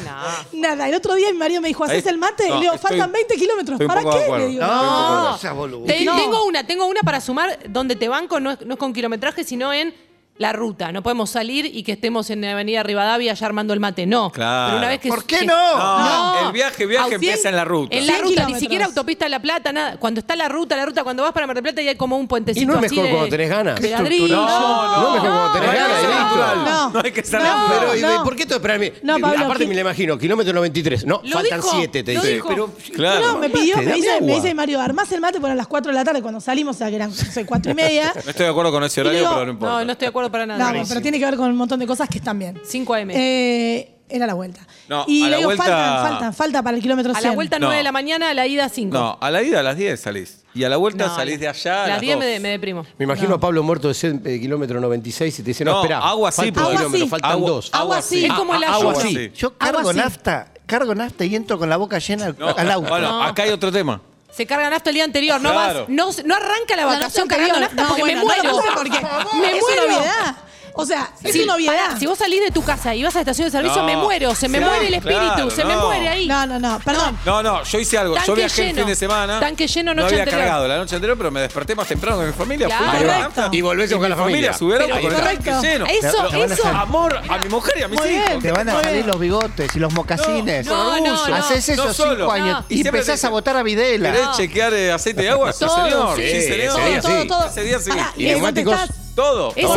Nada. 0.55 0.89
El 0.89 0.95
otro 0.95 1.15
día 1.15 1.31
mi 1.31 1.37
marido 1.37 1.61
me 1.61 1.69
dijo, 1.69 1.85
¿haces 1.85 2.07
el 2.07 2.17
mate? 2.17 2.49
No, 2.49 2.55
le 2.55 2.61
digo, 2.63 2.79
faltan 2.79 3.11
estoy, 3.15 3.25
20 3.29 3.35
kilómetros. 3.37 3.81
¿Para 3.87 4.01
qué? 4.01 4.33
Le 4.39 4.55
no, 4.55 5.39
no. 5.39 5.85
Te, 5.85 5.93
tengo 5.99 6.47
una, 6.47 6.67
tengo 6.67 6.87
una 6.87 7.03
para 7.03 7.21
sumar 7.21 7.59
donde 7.69 7.97
te 7.97 8.09
banco, 8.09 8.41
no 8.41 8.57
no 8.65 8.73
es 8.73 8.81
con 8.81 8.95
kilometraje, 8.95 9.45
sino 9.45 9.75
en 9.75 9.95
la 10.39 10.53
ruta. 10.53 10.93
No 10.93 11.03
podemos 11.03 11.31
salir 11.31 11.67
y 11.67 11.83
que 11.83 11.93
estemos 11.93 12.31
en 12.31 12.41
la 12.41 12.53
Avenida 12.53 12.83
Rivadavia 12.83 13.35
ya 13.35 13.47
armando 13.47 13.75
el 13.75 13.81
mate. 13.81 14.07
No. 14.07 14.31
Claro. 14.31 14.71
Pero 14.71 14.79
una 14.79 14.89
vez 14.89 15.01
que, 15.01 15.09
¿Por 15.09 15.25
qué 15.25 15.45
no? 15.45 15.55
Que, 15.55 15.79
no. 15.79 16.43
no. 16.43 16.47
El 16.47 16.53
viaje, 16.53 16.87
viaje 16.87 17.09
100, 17.11 17.15
empieza 17.15 17.49
en 17.49 17.57
la 17.57 17.65
ruta. 17.65 17.97
En 17.97 18.07
la 18.07 18.15
ruta, 18.15 18.29
kilómetros. 18.29 18.53
ni 18.55 18.61
siquiera 18.61 18.85
autopista 18.87 19.29
La 19.29 19.41
Plata, 19.41 19.73
nada. 19.73 19.97
Cuando 19.99 20.21
está 20.21 20.35
la 20.35 20.49
ruta, 20.49 20.77
la 20.77 20.87
ruta, 20.87 21.05
cuando 21.05 21.23
vas 21.23 21.33
para 21.33 21.47
Mar 21.47 21.55
del 21.55 21.63
Plata 21.63 21.83
y 21.83 21.89
hay 21.89 21.97
como 21.97 22.17
un 22.17 22.27
puentecito. 22.27 22.63
Y 22.63 22.67
no 22.67 22.75
es 22.75 22.91
mejor 22.91 23.09
cuando 23.09 23.29
tenés 23.29 23.51
ganas. 23.51 23.81
No, 23.81 23.89
no, 23.89 23.99
no. 23.99 24.03
No 24.03 25.17
es 25.17 25.23
mejor 25.23 25.31
cuando 25.31 25.53
tenés 25.53 25.75
ganas. 25.75 26.03
No, 26.03 26.91
no, 26.91 27.01
hay 27.05 27.13
que 27.13 27.21
estar 27.21 27.43
Pero, 27.69 27.97
¿y 27.97 28.25
¿por 28.25 28.37
qué 28.37 28.43
esto 28.43 28.57
es 28.57 29.03
No, 29.03 29.19
Pablo, 29.19 29.45
Aparte, 29.45 29.67
me 29.67 29.75
lo 29.75 29.81
imagino, 29.81 30.19
kilómetro 30.19 30.53
93. 30.53 31.07
No, 31.07 31.23
faltan 31.31 31.63
7, 31.63 32.03
te 32.03 32.11
dice. 32.13 32.41
Pero, 32.47 32.71
claro. 32.95 33.33
No, 33.33 33.39
me 33.39 33.51
pidió, 33.51 33.77
me 33.77 33.93
dice, 33.93 34.21
me 34.21 34.35
dice 34.35 34.55
Mario, 34.55 34.81
armás 34.81 35.11
el 35.13 35.21
mate 35.21 35.41
para 35.41 35.55
las 35.55 35.67
4 35.67 35.93
de 35.93 35.99
la 35.99 36.05
tarde 36.05 36.23
cuando 36.23 36.41
salimos, 36.41 36.77
o 36.77 36.79
sea, 36.79 36.89
que 36.89 36.97
eran 36.97 37.13
4 37.47 37.71
y 37.71 37.75
media. 37.75 38.13
No 38.15 38.21
estoy 38.31 38.47
de 38.47 38.51
acuerdo 38.51 38.73
con 38.73 38.83
ese 38.85 39.01
horario, 39.01 39.29
pero 39.29 39.45
no 39.45 39.53
importa. 39.53 39.75
No, 39.75 39.85
no 39.85 39.93
estoy 39.93 40.07
de 40.07 40.11
acuerdo 40.11 40.22
acuerdo 40.27 40.33
para 40.33 40.47
nada. 40.47 40.73
No, 40.73 40.83
pero 40.89 41.01
tiene 41.01 41.19
que 41.19 41.25
ver 41.25 41.37
con 41.37 41.51
un 41.51 41.57
montón 41.57 41.79
de 41.81 41.87
cosas 41.87 42.09
que 42.09 42.19
están 42.19 42.39
bien. 42.39 42.61
5 42.65 42.95
AM. 42.95 43.11
Eh, 43.13 43.89
era 44.09 44.27
la 44.27 44.35
vuelta. 44.35 44.61
No, 44.89 45.05
y 45.09 45.23
a 45.23 45.25
le 45.25 45.31
la 45.31 45.37
digo, 45.39 45.49
vuelta- 45.49 45.65
falta, 45.65 46.03
falta, 46.09 46.33
falta 46.33 46.63
para 46.63 46.77
el 46.77 46.83
kilómetro 46.83 47.15
100. 47.15 47.25
A 47.27 47.29
la 47.31 47.35
vuelta 47.35 47.59
No. 47.59 47.67
9 47.67 47.79
de 47.79 47.83
la 47.83 47.93
mañana, 47.93 48.31
a 48.31 48.35
la 48.35 48.47
ida 48.47 48.69
5. 48.69 48.93
No, 48.97 49.19
a 49.21 49.31
la 49.31 49.43
ida 49.43 49.61
a 49.61 49.63
las 49.63 49.77
10 49.77 49.99
salís. 50.01 50.45
Y 50.55 50.65
a 50.65 50.69
la 50.69 50.77
vuelta 50.77 51.09
salís 51.15 51.41
de 51.41 51.49
allá. 51.49 51.85
A 51.85 51.89
las 51.89 52.01
10 52.03 52.19
me, 52.19 52.27
de- 52.27 52.39
me 52.41 52.51
deprimo. 52.51 52.85
Me 52.99 53.05
imagino 53.05 53.35
a 53.37 53.41
Pablo 53.41 53.63
muerto 53.63 53.89
de 53.89 53.95
sed, 53.95 54.27
eh, 54.27 54.39
kilómetro 54.39 54.81
96 54.81 55.39
y 55.39 55.43
te 55.43 55.47
dice, 55.49 55.65
no, 55.65 55.73
No, 55.73 55.81
espera, 55.83 55.99
agua 56.01 56.31
sí, 56.31 56.43
falta 56.53 56.61
un 56.69 56.77
Agua 56.77 56.91
sí. 56.99 57.09
faltan 57.09 57.31
Agua- 57.33 57.51
dos. 57.51 57.71
Agua 57.73 58.03
sí. 58.03 58.25
Es 58.27 58.33
como 58.35 58.55
el 58.55 58.65
agua 58.65 58.95
sí. 58.97 59.31
Yo 59.35 59.57
cargo 59.57 59.93
nafta, 59.95 60.49
cargo 60.67 60.95
nafta 60.95 61.25
y 61.25 61.35
entro 61.35 61.59
con 61.59 61.71
la 61.71 61.79
boca 61.79 61.99
llena 61.99 62.35
al 62.57 62.71
auto. 62.71 62.91
bueno, 62.91 63.23
acá 63.23 63.45
hay 63.45 63.51
otro 63.51 63.73
tema. 63.73 64.03
Se 64.35 64.47
carga 64.47 64.71
nafta 64.71 64.91
el 64.91 64.95
día 64.95 65.05
anterior, 65.05 65.41
no 65.41 65.55
vas. 65.55 65.89
No, 65.89 66.09
no 66.25 66.35
arranca 66.35 66.75
la 66.77 66.87
vacación 66.87 67.29
cargando 67.29 67.61
nafta 67.61 67.87
porque 67.89 68.05
me 68.05 68.17
muero. 68.17 68.61
porque 68.75 68.91
me 68.91 69.39
muero. 69.39 69.57
Es 69.57 69.63
una. 70.01 70.37
O 70.75 70.87
sea, 70.87 71.11
es 71.23 71.37
una 71.37 71.55
obviedad. 71.57 71.99
si 71.99 72.07
vos 72.07 72.19
salís 72.19 72.41
de 72.41 72.51
tu 72.51 72.63
casa 72.63 72.95
y 72.95 73.03
vas 73.03 73.15
a 73.15 73.19
la 73.19 73.23
estación 73.23 73.47
de 73.49 73.51
servicio, 73.53 73.83
me 73.85 73.97
muero, 73.97 74.35
se 74.35 74.49
me 74.49 74.61
muere 74.61 74.89
el 74.89 74.95
espíritu, 74.95 75.51
se 75.51 75.65
me 75.65 75.77
muere 75.77 76.09
ahí. 76.09 76.27
No, 76.27 76.47
no, 76.47 76.59
no, 76.59 76.81
perdón. 76.85 77.19
No, 77.25 77.43
no, 77.43 77.63
yo 77.65 77.79
hice 77.79 77.99
algo. 77.99 78.15
Tanque 78.15 78.29
yo 78.29 78.35
viajé 78.35 78.71
el 78.71 78.77
fin 78.77 78.87
de 78.87 78.95
semana. 78.97 79.41
Tanque 79.41 79.67
lleno 79.67 79.95
no 79.95 80.07
había 80.07 80.25
cargado 80.25 80.67
la 80.69 80.77
noche 80.79 80.95
anterior, 80.95 81.17
pero 81.19 81.31
me 81.31 81.41
desperté 81.41 81.75
más 81.75 81.87
temprano 81.89 82.21
que 82.21 82.27
mi 82.27 82.33
familia. 82.33 82.67
Claro. 82.67 83.31
Fui 83.33 83.43
a 83.45 83.49
Y 83.53 83.61
volvés 83.61 83.93
a 83.93 83.97
buscar 83.97 84.11
la 84.11 84.17
familia 84.17 84.53
familia. 84.53 84.89
subieron 84.89 85.01
Pero- 85.01 85.29
el 85.31 85.39
tanque 85.39 85.69
lleno. 85.69 85.87
Eso, 85.87 86.29
eso. 86.33 86.69
Amor 86.69 87.21
a 87.29 87.39
mi 87.39 87.49
mujer 87.49 87.75
y 87.79 87.83
a 87.83 87.89
mis 87.89 88.01
Muy 88.01 88.09
hijos. 88.11 88.29
bien. 88.29 88.41
Te 88.41 88.53
van 88.53 88.69
a 88.69 88.81
salir 88.81 89.07
los 89.07 89.19
bigotes 89.19 89.75
y 89.77 89.79
los 89.79 89.93
mocasines. 89.93 90.67
No, 90.67 90.99
no, 91.01 91.29
no. 91.29 91.35
Haces 91.35 91.69
esos 91.69 91.97
cinco 91.97 92.31
años 92.31 92.59
ah. 92.61 92.65
Y 92.69 92.87
empezás 92.87 93.23
a 93.25 93.29
votar 93.29 93.57
a 93.57 93.63
Videla. 93.63 94.13
¿Querés 94.13 94.31
chequear 94.37 94.73
eh, 94.75 94.93
aceite 94.93 95.23
de 95.23 95.31
agua? 95.31 95.53
Sí, 95.53 95.65
señor. 95.69 96.17
sí. 96.17 96.43
Señor. 96.43 97.27
Todo, 97.29 97.47
Ese 97.47 97.63
día 97.65 97.79
sí. 97.79 97.91
Y 98.17 98.27
neumáticos. 98.27 98.77
Todo. 99.15 99.53
Esa 99.55 99.69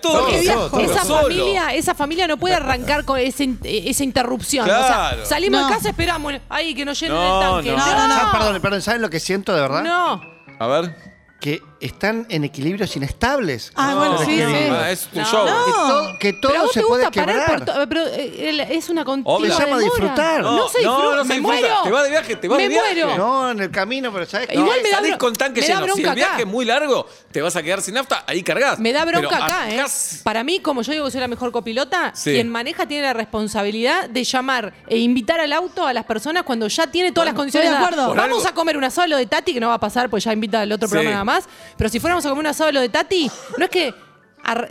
todo, 0.00 0.70
todo, 0.70 0.80
esa. 0.80 1.04
Familia, 1.04 1.74
esa 1.74 1.94
familia 1.94 2.26
no 2.28 2.36
puede 2.36 2.54
arrancar 2.54 3.04
con 3.04 3.18
ese, 3.18 3.44
eh, 3.64 3.84
esa 3.86 4.04
interrupción. 4.04 4.68
O 4.68 4.72
sea, 4.72 5.16
salimos 5.24 5.66
de 5.66 5.74
casa, 5.74 5.88
esperamos 5.90 6.34
ahí 6.48 6.74
que 6.74 6.84
nos 6.84 6.98
llenen 6.98 7.16
el 7.16 7.40
tanque. 7.40 7.76
Perdón, 8.32 8.60
perdón, 8.60 8.82
¿saben 8.82 9.02
lo 9.02 9.10
que 9.10 9.20
siento 9.20 9.54
de 9.54 9.60
verdad? 9.60 9.82
No. 9.82 10.22
A 10.58 10.66
ver 10.66 11.13
que 11.44 11.62
están 11.78 12.26
en 12.30 12.42
equilibrios 12.44 12.96
inestables. 12.96 13.70
Ah, 13.74 13.94
bueno, 13.94 14.16
sí, 14.16 14.24
sí. 14.24 15.20
Que, 16.18 16.32
todo, 16.32 16.52
pero 16.52 16.62
vos 16.62 16.72
se 16.72 16.80
te 16.80 16.86
gusta 16.86 16.86
puede 16.86 17.10
quebrar. 17.10 17.66
Parar 17.66 17.86
pero 17.86 18.06
eh, 18.06 18.66
es 18.70 18.88
una 18.88 19.04
continua 19.04 19.40
Se 19.40 19.48
llama 19.48 19.76
demora. 19.76 19.84
disfrutar. 19.84 20.42
No, 20.42 20.68
se 20.68 20.78
disfruta, 20.78 21.02
no, 21.02 21.24
disfruta. 21.24 21.42
muero. 21.42 21.82
Te 21.84 21.90
vas 21.90 22.04
de 22.04 22.08
viaje, 22.08 22.36
te 22.36 22.48
vas 22.48 22.58
de 22.58 22.68
viaje. 22.68 23.04
Muero. 23.04 23.18
No, 23.18 23.50
en 23.50 23.60
el 23.60 23.70
camino, 23.70 24.10
pero 24.10 24.24
¿sabes 24.24 24.46
qué? 24.46 24.54
Igual 24.54 24.78
me 24.82 24.88
da 24.88 24.96
salís. 24.96 25.96
Si 25.96 26.02
el 26.02 26.14
viaje 26.14 26.42
es 26.42 26.48
muy 26.48 26.64
largo, 26.64 27.06
te 27.30 27.42
vas 27.42 27.54
a 27.56 27.62
quedar 27.62 27.82
sin 27.82 27.92
nafta, 27.92 28.24
ahí 28.26 28.42
cargás. 28.42 28.78
Me 28.78 28.94
da 28.94 29.04
bronca 29.04 29.44
acá, 29.44 29.70
¿eh? 29.70 29.84
Para 30.22 30.44
mí, 30.44 30.60
como 30.60 30.80
yo 30.80 30.92
digo 30.92 31.04
que 31.04 31.10
soy 31.10 31.20
la 31.20 31.28
mejor 31.28 31.52
copilota, 31.52 32.14
quien 32.22 32.48
maneja 32.48 32.86
tiene 32.88 33.02
la 33.02 33.12
responsabilidad 33.12 34.08
de 34.08 34.24
llamar 34.24 34.72
e 34.86 34.96
invitar 34.96 35.40
al 35.40 35.52
auto 35.52 35.86
a 35.86 35.92
las 35.92 36.06
personas 36.06 36.44
cuando 36.44 36.68
ya 36.68 36.86
tiene 36.86 37.12
todas 37.12 37.26
las 37.26 37.34
condiciones. 37.34 37.68
de 37.68 37.76
acuerdo. 37.76 38.14
Vamos 38.14 38.46
a 38.46 38.54
comer 38.54 38.78
una 38.78 38.90
solo 38.90 39.18
de 39.18 39.26
Tati, 39.26 39.52
que 39.52 39.60
no 39.60 39.68
va 39.68 39.74
a 39.74 39.80
pasar, 39.80 40.08
pues 40.08 40.24
ya 40.24 40.32
invita 40.32 40.62
al 40.62 40.72
otro 40.72 40.88
programa 40.88 41.10
nada 41.10 41.24
más 41.24 41.33
pero 41.76 41.90
si 41.90 42.00
fuéramos 42.00 42.24
a 42.24 42.28
comer 42.28 42.40
un 42.40 42.46
asado 42.46 42.72
lo 42.72 42.80
de 42.80 42.88
Tati, 42.88 43.30
no 43.58 43.64
es 43.64 43.70
que 43.70 43.94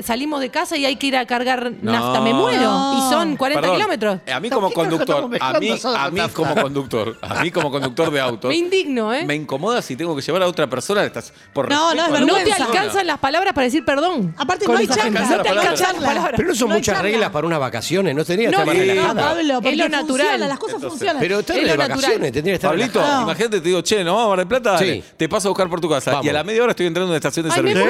salimos 0.04 0.42
de 0.42 0.50
casa 0.50 0.78
y 0.78 0.86
hay 0.86 0.96
que 0.96 1.08
ir 1.08 1.18
a 1.18 1.25
cargar 1.25 1.72
no. 1.81 1.92
nafta, 1.92 2.22
me 2.22 2.34
muero. 2.34 2.94
Y 2.98 3.12
son 3.12 3.36
40 3.38 3.74
kilómetros. 3.74 4.20
A 4.31 4.40
mí 4.40 4.50
como 4.50 4.72
conductor, 4.72 5.30
a 5.40 5.60
mí, 5.60 5.70
a 5.81 6.10
mí 6.12 6.22
como 6.30 6.56
conductor, 6.56 7.18
a 7.22 7.42
mí 7.42 7.52
como 7.52 7.72
conductor 7.72 8.12
de 8.12 8.20
autos. 8.22 8.50
Me 8.50 8.56
indigno, 8.56 9.14
¿eh? 9.14 9.25
Me 9.25 9.36
incomoda 9.36 9.81
si 9.81 9.96
tengo 9.96 10.16
que 10.16 10.22
llevar 10.22 10.44
a 10.44 10.48
otra 10.48 10.68
persona. 10.68 11.04
Estás 11.04 11.34
por 11.54 11.70
no, 11.70 11.94
no, 11.94 12.08
no 12.20 12.36
te 12.36 12.54
alcanzan 12.54 13.08
las 13.08 13.20
palabras 13.20 13.54
para 13.54 13.65
decir 13.65 13.84
perdón. 13.86 14.36
Aparte, 14.38 14.65
no 14.68 14.77
hay 14.77 14.88
charla. 14.88 15.22
No 15.22 15.42
te 15.42 15.50
alcanzan 15.50 15.94
las 15.94 16.03
palabras. 16.03 16.34
Pero 16.36 16.50
no 16.50 16.56
son 16.56 16.70
muchas 16.70 17.01
reglas 17.01 17.30
para 17.30 17.48
unas 17.48 17.60
vacaciones. 17.60 18.15
No 18.15 18.25
tenía 18.25 18.50
que 18.50 18.56
estar 18.56 18.65
más 18.65 18.75
relajada. 18.75 19.30
Pablo, 19.30 19.60
es 19.63 19.77
lo 19.77 19.89
natural. 19.89 20.39
Las 20.39 20.60
cosas 20.60 20.82
funcionan. 20.82 21.20
Pero 21.20 21.39
estás 21.39 21.58
es 21.58 21.68
de 21.68 21.77
vacaciones, 21.77 22.32
tendría 22.32 22.53
que 22.53 22.56
estar 22.56 22.70
Pablito, 22.70 23.00
imagínate, 23.00 23.62
te 23.62 23.68
digo, 23.68 23.82
che, 23.82 24.03
no 24.03 24.15
vamos 24.15 24.25
a 24.25 24.30
Mar 24.30 24.39
del 24.39 24.48
Plata, 24.48 24.80
te 25.18 25.30
paso 25.30 25.48
a 25.48 25.51
buscar 25.51 25.70
por 25.70 25.80
tu 25.82 25.89
casa. 25.89 26.20
Y 26.24 26.30
a 26.30 26.34
la 26.34 26.44
media 26.44 26.63
hora 26.63 26.72
estoy 26.72 26.88
entrando 26.88 27.08
en 27.08 27.12
una 27.12 27.18
estación 27.18 27.48
de 27.48 27.51
servicio 27.51 27.84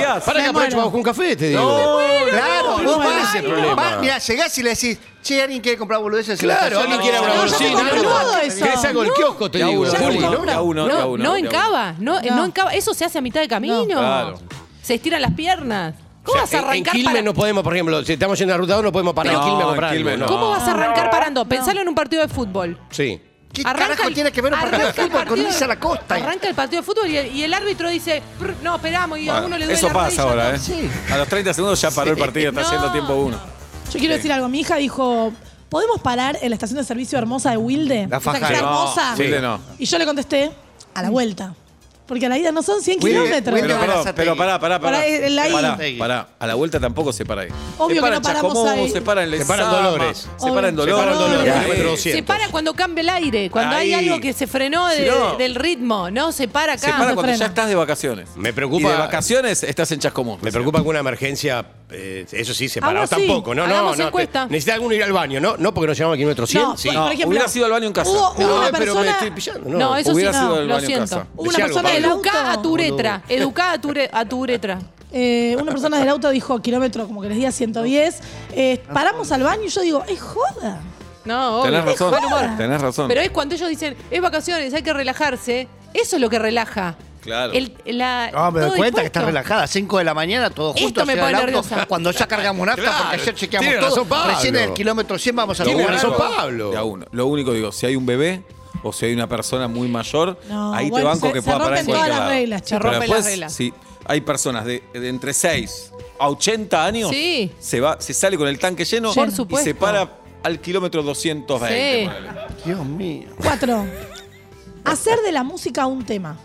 cambiás. 0.00 0.24
Para 0.24 0.42
que 0.42 0.46
aprovecho, 0.46 0.76
vamos 0.76 0.90
con 0.90 1.00
un 1.00 1.04
café, 1.04 1.36
te 1.36 1.48
digo. 1.48 1.60
No, 1.60 2.30
claro, 2.30 2.78
vos 2.82 2.98
vas. 2.98 3.34
ese 3.34 3.42
problema. 3.42 3.98
Mirá, 3.98 4.18
llegás 4.18 4.58
y 4.58 4.62
le 4.62 4.70
decís, 4.70 4.98
che, 5.22 5.42
alguien 5.42 5.60
quiere 5.60 5.78
comprar 5.78 6.00
boludeces. 6.00 6.38
Claro, 6.40 6.80
alguien 6.80 7.00
quiere 7.00 7.20
una 7.20 7.34
bolsita. 7.34 8.64
¿Querés 8.64 8.84
algo 8.84 9.02
del 9.02 9.12
kiosco? 9.12 9.50
Te 9.50 9.58
digo. 9.58 9.86
No, 9.86 11.16
no 11.16 11.36
en 11.36 11.46
cava. 11.46 11.94
No 11.98 12.20
en 12.20 12.52
cava. 12.52 12.72
Eso 12.74 12.94
se 12.94 13.04
hace 13.04 13.18
a 13.18 13.20
mitad 13.20 13.40
de 13.40 13.48
camino. 13.48 14.38
Se 14.82 14.94
estiran 14.94 15.20
las 15.20 15.34
piernas. 15.34 15.94
¿Cómo 16.22 16.42
o 16.42 16.46
sea, 16.46 16.60
vas 16.60 16.66
a 16.66 16.68
arrancar? 16.68 16.94
En 16.94 17.00
Quilmes 17.00 17.14
para... 17.14 17.22
no 17.22 17.34
podemos, 17.34 17.62
por 17.62 17.74
ejemplo, 17.74 18.04
si 18.04 18.12
estamos 18.12 18.38
yendo 18.38 18.52
a 18.52 18.56
ruta 18.56 18.74
2, 18.74 18.84
no 18.84 18.92
podemos 18.92 19.14
parar 19.14 19.32
no, 19.32 19.38
en 19.38 19.44
Quilmes 19.44 19.62
a 19.62 19.68
comprar. 19.68 19.92
Quilmes, 19.92 20.18
no. 20.18 20.26
¿Cómo 20.26 20.50
vas 20.50 20.62
a 20.66 20.72
arrancar 20.72 21.10
parando? 21.10 21.44
Pensalo 21.44 21.80
en 21.80 21.88
un 21.88 21.94
partido 21.94 22.22
de 22.22 22.28
fútbol. 22.28 22.78
Sí. 22.90 23.20
¿Qué 23.56 23.62
arranca 23.62 23.88
carajo 23.88 24.08
el, 24.08 24.14
tiene 24.14 24.30
que 24.32 24.42
ver 24.42 24.52
un 24.52 24.60
partido 24.60 24.86
de 24.86 24.92
fútbol 24.92 25.24
con 25.26 25.42
la 25.42 25.96
Arranca 26.08 26.48
el 26.48 26.54
partido 26.54 26.82
de 26.82 26.86
fútbol 26.86 27.08
y 27.08 27.42
el, 27.42 27.54
árbitro 27.54 27.88
dice, 27.88 28.22
no, 28.62 28.76
esperamos, 28.76 29.18
y 29.18 29.30
a 29.30 29.38
uno 29.38 29.56
le 29.56 29.64
duele 29.64 29.72
Eso 29.72 29.88
pasa 29.88 30.22
ahora, 30.22 30.54
¿eh? 30.54 30.58
Sí. 30.58 30.90
A 31.10 31.16
los 31.16 31.26
30 31.26 31.54
segundos 31.54 31.80
ya 31.80 31.90
paró 31.90 32.10
el 32.10 32.18
partido, 32.18 32.50
está 32.50 32.60
no, 32.60 32.66
haciendo 32.66 32.92
tiempo 32.92 33.14
uno. 33.14 33.38
Yo 33.90 33.98
quiero 33.98 34.14
decir 34.14 34.30
algo, 34.30 34.48
mi 34.50 34.60
hija 34.60 34.76
dijo, 34.76 35.32
¿podemos 35.70 36.02
parar 36.02 36.38
en 36.42 36.50
la 36.50 36.56
estación 36.56 36.78
de 36.78 36.84
servicio 36.84 37.16
hermosa 37.18 37.50
de 37.50 37.56
Wilde? 37.56 38.08
La 38.10 38.20
faja. 38.20 38.44
O 38.44 38.46
sea, 38.46 38.58
hermosa. 38.58 39.40
No. 39.40 39.60
Y 39.78 39.86
yo 39.86 39.98
le 39.98 40.04
contesté, 40.04 40.52
a 40.92 41.02
la 41.02 41.08
mm. 41.08 41.12
vuelta. 41.12 41.54
Porque 42.06 42.26
a 42.26 42.28
la 42.28 42.38
ida 42.38 42.52
no 42.52 42.62
son 42.62 42.80
100 42.82 43.00
kilómetros. 43.00 43.60
Pero, 43.60 43.78
pero 44.14 44.36
pará, 44.36 44.58
pará, 44.60 44.78
pará. 44.80 45.00
Pará, 45.00 45.28
la 45.28 45.76
pará. 45.98 46.28
A 46.38 46.46
la 46.46 46.54
vuelta 46.54 46.78
tampoco 46.78 47.12
se 47.12 47.24
para 47.24 47.42
ahí. 47.42 47.48
Obvio 47.78 48.00
se 48.00 48.08
que 48.08 48.14
no 48.14 48.22
paramos 48.22 48.68
ahí. 48.68 48.90
se 48.90 49.00
para 49.02 49.24
en 49.24 49.38
Se 49.38 49.44
para 49.44 49.64
en 49.64 49.70
Dolores. 49.70 50.28
Se 50.36 50.50
para 50.52 50.68
en 50.68 50.76
Dolores. 50.76 50.94
Se 50.96 51.00
para 51.00 51.12
en 51.12 51.18
Dolores, 51.18 52.00
Se 52.02 52.22
para 52.22 52.48
cuando 52.48 52.74
cambia 52.74 53.02
el 53.02 53.08
aire, 53.08 53.50
cuando 53.50 53.76
hay 53.76 53.92
algo 53.94 54.20
que 54.20 54.32
se 54.32 54.46
frenó 54.46 54.86
del 54.88 55.54
ritmo, 55.54 56.10
¿no? 56.10 56.32
Se 56.32 56.48
para 56.48 56.74
acá. 56.74 56.86
se 56.86 56.92
para 56.92 57.14
cuando 57.14 57.32
ya 57.34 57.46
estás 57.46 57.68
de 57.68 57.74
vacaciones. 57.74 58.28
Me 58.36 58.52
preocupa- 58.52 58.88
Y 58.88 58.92
de 58.92 58.96
vacaciones 58.98 59.62
estás 59.62 59.90
en 59.92 60.00
Chascomún. 60.00 60.38
Me 60.42 60.52
preocupa 60.52 60.82
que 60.82 60.88
una 60.88 61.00
emergencia 61.00 61.64
eh, 61.90 62.26
eso 62.32 62.52
sí, 62.54 62.68
separado 62.68 63.02
Algo 63.02 63.14
así. 63.14 63.26
tampoco. 63.26 63.54
No, 63.54 63.66
no, 63.66 63.74
Hagamos 63.74 63.98
no. 63.98 64.06
encuesta. 64.06 64.46
Necesita 64.46 64.74
alguno 64.74 64.94
ir 64.94 65.02
al 65.04 65.12
baño, 65.12 65.40
¿no? 65.40 65.56
No 65.56 65.72
porque 65.72 65.88
nos 65.88 65.96
llegamos 65.96 66.14
al 66.14 66.18
kilómetro 66.18 66.46
100. 66.46 66.62
No, 66.62 66.76
sí. 66.76 66.88
por 66.88 66.96
No, 66.96 67.06
ejemplo, 67.10 67.28
hubieras 67.28 67.56
ido 67.56 67.66
al 67.66 67.72
baño 67.72 67.86
en 67.86 67.92
casa. 67.92 68.10
Hubo, 68.10 68.30
hubo 68.32 68.40
No, 68.42 68.56
una 68.56 68.64
pero 68.66 68.72
me 68.72 68.78
persona, 68.86 69.10
estoy 69.12 69.30
pillando. 69.30 69.70
No, 69.70 69.78
No, 69.78 69.96
eso 69.96 70.12
Hubiera 70.12 70.32
sí, 70.32 70.38
sido 70.38 70.48
no, 70.48 70.54
al 70.56 70.66
lo 70.68 70.74
baño 70.74 70.80
en 70.84 70.86
siento. 70.86 71.16
casa. 71.16 71.26
hubo 71.36 71.42
una 71.42 71.56
algo, 71.56 71.66
persona 71.66 71.90
del 71.90 72.02
Pablo. 72.02 72.16
auto. 72.16 72.28
Educá 72.28 72.52
a 72.52 72.62
tu 72.62 72.70
uretra. 72.72 73.22
Educá 73.28 73.72
a 73.72 73.80
tu, 73.80 73.88
ure- 73.90 74.10
a 74.12 74.24
tu 74.24 74.38
uretra. 74.40 74.78
eh, 75.12 75.56
una 75.60 75.70
persona 75.72 75.98
del 75.98 76.08
auto 76.08 76.28
dijo 76.30 76.60
kilómetro, 76.60 77.06
como 77.06 77.22
que 77.22 77.28
les 77.28 77.36
diga 77.38 77.52
110. 77.52 78.18
Eh, 78.52 78.82
paramos 78.92 79.30
al 79.32 79.42
baño 79.44 79.62
y 79.64 79.68
yo 79.68 79.80
digo, 79.82 80.04
es 80.08 80.20
joda. 80.20 80.80
No, 81.24 81.62
Tenés 81.62 81.80
obvio. 81.82 81.92
razón. 81.92 82.10
Buen 82.10 82.24
humor. 82.24 82.50
Tenés 82.56 82.80
razón. 82.80 83.08
Pero 83.08 83.20
es 83.20 83.30
cuando 83.30 83.54
ellos 83.54 83.68
dicen, 83.68 83.96
es 84.10 84.20
vacaciones, 84.20 84.72
hay 84.74 84.82
que 84.82 84.92
relajarse. 84.92 85.68
Eso 85.94 86.16
es 86.16 86.22
lo 86.22 86.28
que 86.30 86.38
relaja. 86.38 86.96
Claro. 87.26 87.52
El- 87.52 87.74
la, 87.84 88.30
No, 88.32 88.50
me 88.52 88.60
doy 88.60 88.78
cuenta 88.78 89.00
que 89.02 89.06
estás 89.06 89.24
relajada. 89.24 89.66
5 89.66 89.98
de 89.98 90.04
la 90.04 90.14
mañana, 90.14 90.48
todos 90.50 90.74
Esto 90.76 90.84
juntos. 90.86 91.06
me 91.06 91.12
hacia 91.12 91.24
pone 91.24 91.38
nerviosa. 91.38 91.86
Cuando 91.86 92.10
ya 92.12 92.26
cargamos 92.26 92.66
nafta, 92.66 92.82
Claro, 92.82 92.98
porque 93.04 93.20
ayer 93.22 93.34
chequeamos 93.34 93.66
tiene 93.66 93.80
todo. 93.80 93.90
razón, 93.90 94.08
Pablo. 94.08 94.34
Recién 94.34 94.56
en 94.56 94.62
el 94.62 94.72
kilómetro 94.72 95.18
100 95.18 95.36
vamos 95.36 95.60
a 95.60 95.64
Lo 95.64 95.68
Tiene 95.68 95.82
lugar. 95.82 95.94
razón, 95.96 96.10
único- 96.14 96.36
Pablo. 96.36 96.70
de 96.70 96.76
a 96.78 96.84
uno. 96.84 97.06
Lo 97.12 97.26
único 97.26 97.52
digo, 97.52 97.72
si 97.72 97.84
hay 97.86 97.96
un 97.96 98.06
bebé 98.06 98.42
o 98.82 98.92
si 98.92 99.06
hay 99.06 99.12
una 99.12 99.28
persona 99.28 99.68
muy 99.68 99.88
mayor, 99.88 100.38
No, 100.48 100.72
ahí 100.74 100.88
bueno, 100.90 101.04
te 101.08 101.12
banco 101.14 101.26
se- 101.26 101.32
que 101.34 101.38
se 101.40 101.44
pueda 101.44 101.58
parar 101.58 101.78
en 101.78 101.86
rompen 101.86 101.94
todas 101.94 102.00
cualquier 102.08 102.20
las 102.20 102.28
reglas, 102.30 102.62
Se 102.64 102.78
rompen 102.78 103.10
las 103.10 103.24
reglas. 103.24 103.52
Si 103.52 103.74
hay 104.06 104.20
personas 104.20 104.64
de, 104.64 104.82
de 104.94 105.08
entre 105.08 105.32
6 105.34 105.92
a 106.18 106.28
80 106.28 106.84
años, 106.84 107.10
Sí. 107.10 107.50
se 107.58 107.80
va, 107.80 108.00
se 108.00 108.14
sale 108.14 108.36
con 108.38 108.46
el 108.48 108.58
tanque 108.58 108.84
lleno 108.84 109.12
Por 109.12 109.28
y 109.28 109.32
supuesto. 109.32 109.64
se 109.68 109.74
para 109.74 110.18
al 110.44 110.60
kilómetro 110.60 111.02
220. 111.02 112.08
Sí. 112.08 112.64
Dios 112.64 112.84
mío. 112.84 113.28
Cuatro. 113.42 113.84
Hacer 114.84 115.18
de 115.22 115.32
la 115.32 115.42
música 115.42 115.86
un 115.86 116.04
tema. 116.04 116.38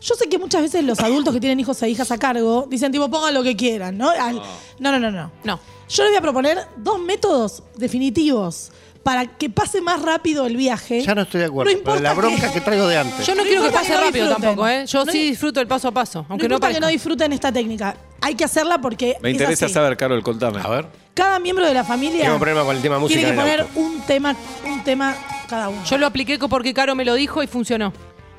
Yo 0.00 0.14
sé 0.14 0.28
que 0.28 0.38
muchas 0.38 0.62
veces 0.62 0.82
los 0.84 0.98
adultos 1.00 1.34
que 1.34 1.40
tienen 1.40 1.60
hijos 1.60 1.82
e 1.82 1.88
hijas 1.90 2.10
a 2.10 2.18
cargo 2.18 2.66
dicen 2.70 2.90
tipo 2.90 3.10
pongan 3.10 3.34
lo 3.34 3.42
que 3.42 3.54
quieran, 3.56 3.98
¿no? 3.98 4.10
Al- 4.10 4.40
no, 4.78 4.92
no, 4.92 4.98
no, 4.98 5.10
no. 5.10 5.30
No. 5.44 5.60
Yo 5.88 6.04
les 6.04 6.12
voy 6.12 6.18
a 6.18 6.22
proponer 6.22 6.58
dos 6.76 6.98
métodos 7.00 7.62
definitivos 7.76 8.70
para 9.02 9.26
que 9.26 9.48
pase 9.50 9.80
más 9.80 10.00
rápido 10.02 10.46
el 10.46 10.56
viaje. 10.56 11.02
Ya 11.02 11.14
no 11.14 11.22
estoy 11.22 11.40
de 11.40 11.46
acuerdo. 11.46 11.70
No 11.72 11.76
importa 11.78 12.00
la 12.02 12.14
bronca 12.14 12.52
que 12.52 12.60
traigo 12.60 12.86
de 12.86 12.98
antes. 12.98 13.26
Yo 13.26 13.34
no, 13.34 13.42
No 13.42 13.48
quiero 13.48 13.62
que 13.62 13.68
importa 13.68 13.80
pase 13.80 13.90
que 13.92 13.98
no 13.98 14.04
rápido 14.06 14.24
disfruten. 14.26 14.48
tampoco, 14.48 14.68
¿eh? 14.68 14.86
Yo 14.86 15.04
No 15.04 15.12
sí 15.12 15.18
disfruto 15.30 15.60
el 15.60 15.66
paso 15.66 15.88
a 15.88 15.92
paso, 15.92 16.20
no 16.20 16.26
aunque 16.30 16.48
no, 16.48 16.54
importa 16.54 16.68
que 16.68 16.72
parezca. 16.74 16.86
no 16.86 16.92
disfruten 16.92 17.32
esta 17.32 17.50
técnica. 17.52 17.96
Hay 18.22 18.34
que 18.34 18.44
hacerla 18.44 18.80
porque 18.80 19.16
Me 19.22 19.30
es 19.30 19.34
interesa 19.34 19.64
así. 19.66 19.74
saber, 19.74 19.96
Carol, 19.96 20.22
contame. 20.22 20.60
A 20.62 20.68
ver. 20.68 20.86
Cada 21.14 21.38
miembro 21.38 21.66
de 21.66 21.74
la 21.74 21.84
familia 21.84 22.24
Tengo 22.24 22.38
problema 22.38 22.64
con 22.64 22.76
el 22.76 22.82
tema 22.82 22.98
música 22.98 23.18
tiene 23.20 23.34
que 23.34 23.40
en 23.40 23.48
el 23.48 23.56
poner 23.56 23.60
auto. 23.62 23.80
un 23.80 24.00
tema, 24.02 24.36
un 24.66 24.84
tema 24.84 25.14
cada 25.48 25.68
uno. 25.70 25.82
Yo 25.84 25.98
lo 25.98 26.06
apliqué 26.06 26.38
porque 26.38 26.72
Caro 26.74 26.94
me 26.94 27.04
lo 27.04 27.14
dijo 27.14 27.42
y 27.42 27.46
funcionó. 27.46 27.92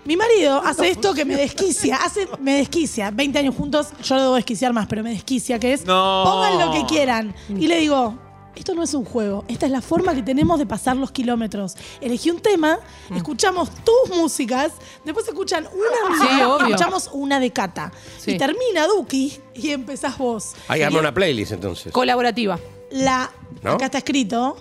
Mi 0.06 0.18
marido 0.18 0.62
hace 0.66 0.90
esto 0.90 1.14
que 1.14 1.26
me 1.26 1.36
desquicia, 1.36 1.98
hace, 1.98 2.28
me 2.40 2.56
desquicia. 2.58 3.12
20 3.12 3.38
años 3.40 3.56
juntos, 3.56 3.88
yo 4.04 4.16
lo 4.16 4.22
debo 4.22 4.36
desquiciar 4.36 4.74
más, 4.74 4.88
pero 4.88 5.04
me 5.04 5.12
desquicia, 5.12 5.60
que 5.60 5.74
es 5.74 5.86
No. 5.86 6.24
pongan 6.26 6.60
lo 6.60 6.72
que 6.74 6.86
quieran. 6.86 7.36
Y 7.50 7.68
le 7.68 7.78
digo, 7.80 8.16
esto 8.56 8.74
no 8.74 8.82
es 8.84 8.94
un 8.96 9.06
juego, 9.06 9.46
esta 9.48 9.68
es 9.68 9.72
la 9.72 9.82
forma 9.82 10.16
que 10.16 10.24
tenemos 10.24 10.58
de 10.58 10.66
pasar 10.66 10.98
los 10.98 11.12
kilómetros. 11.12 11.76
Elegí 12.02 12.32
un 12.32 12.40
tema, 12.40 12.80
escuchamos 13.16 13.70
tus 13.70 14.16
músicas, 14.18 14.72
después 15.06 15.28
escuchan 15.28 15.68
una 15.72 16.18
Sí, 16.28 16.34
mía, 16.36 16.50
obvio. 16.50 16.68
escuchamos 16.68 17.10
una 17.14 17.40
de 17.40 17.52
Cata. 17.52 17.92
Sí. 18.18 18.32
Y 18.32 18.38
termina 18.40 18.88
Duki 18.88 19.40
y 19.54 19.70
empezás 19.70 20.18
vos. 20.18 20.54
Ahí 20.68 20.80
Y 20.80 20.84
arma 20.84 21.00
una 21.00 21.14
playlist 21.14 21.52
entonces. 21.52 21.94
Colaborativa. 21.94 22.60
la, 22.90 23.32
¿No? 23.62 23.74
acá 23.74 23.86
está 23.86 24.00
escrito, 24.00 24.58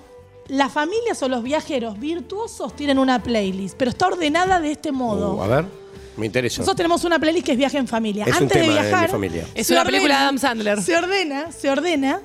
las 0.50 0.72
familias 0.72 1.22
o 1.22 1.28
los 1.28 1.42
viajeros 1.42 1.98
virtuosos 1.98 2.74
tienen 2.74 2.98
una 2.98 3.22
playlist, 3.22 3.76
pero 3.76 3.90
está 3.90 4.08
ordenada 4.08 4.60
de 4.60 4.72
este 4.72 4.92
modo. 4.92 5.34
Uh, 5.34 5.42
a 5.42 5.46
ver, 5.46 5.64
me 6.16 6.26
interesa. 6.26 6.60
Nosotros 6.60 6.76
tenemos 6.76 7.04
una 7.04 7.18
playlist 7.18 7.46
que 7.46 7.52
es 7.52 7.58
viaje 7.58 7.78
en 7.78 7.86
familia. 7.88 8.24
Es 8.24 8.36
un 8.36 8.42
Antes 8.42 8.58
de 8.58 8.66
tema 8.66 8.74
de 8.74 8.88
viajar. 8.88 9.08
mi 9.08 9.12
familia. 9.12 9.46
Es 9.54 9.70
una 9.70 9.84
película 9.84 10.14
de 10.16 10.20
Adam 10.20 10.38
Sandler. 10.38 10.82
Se 10.82 10.96
ordena, 10.96 11.52
se 11.52 11.70
ordena. 11.70 12.20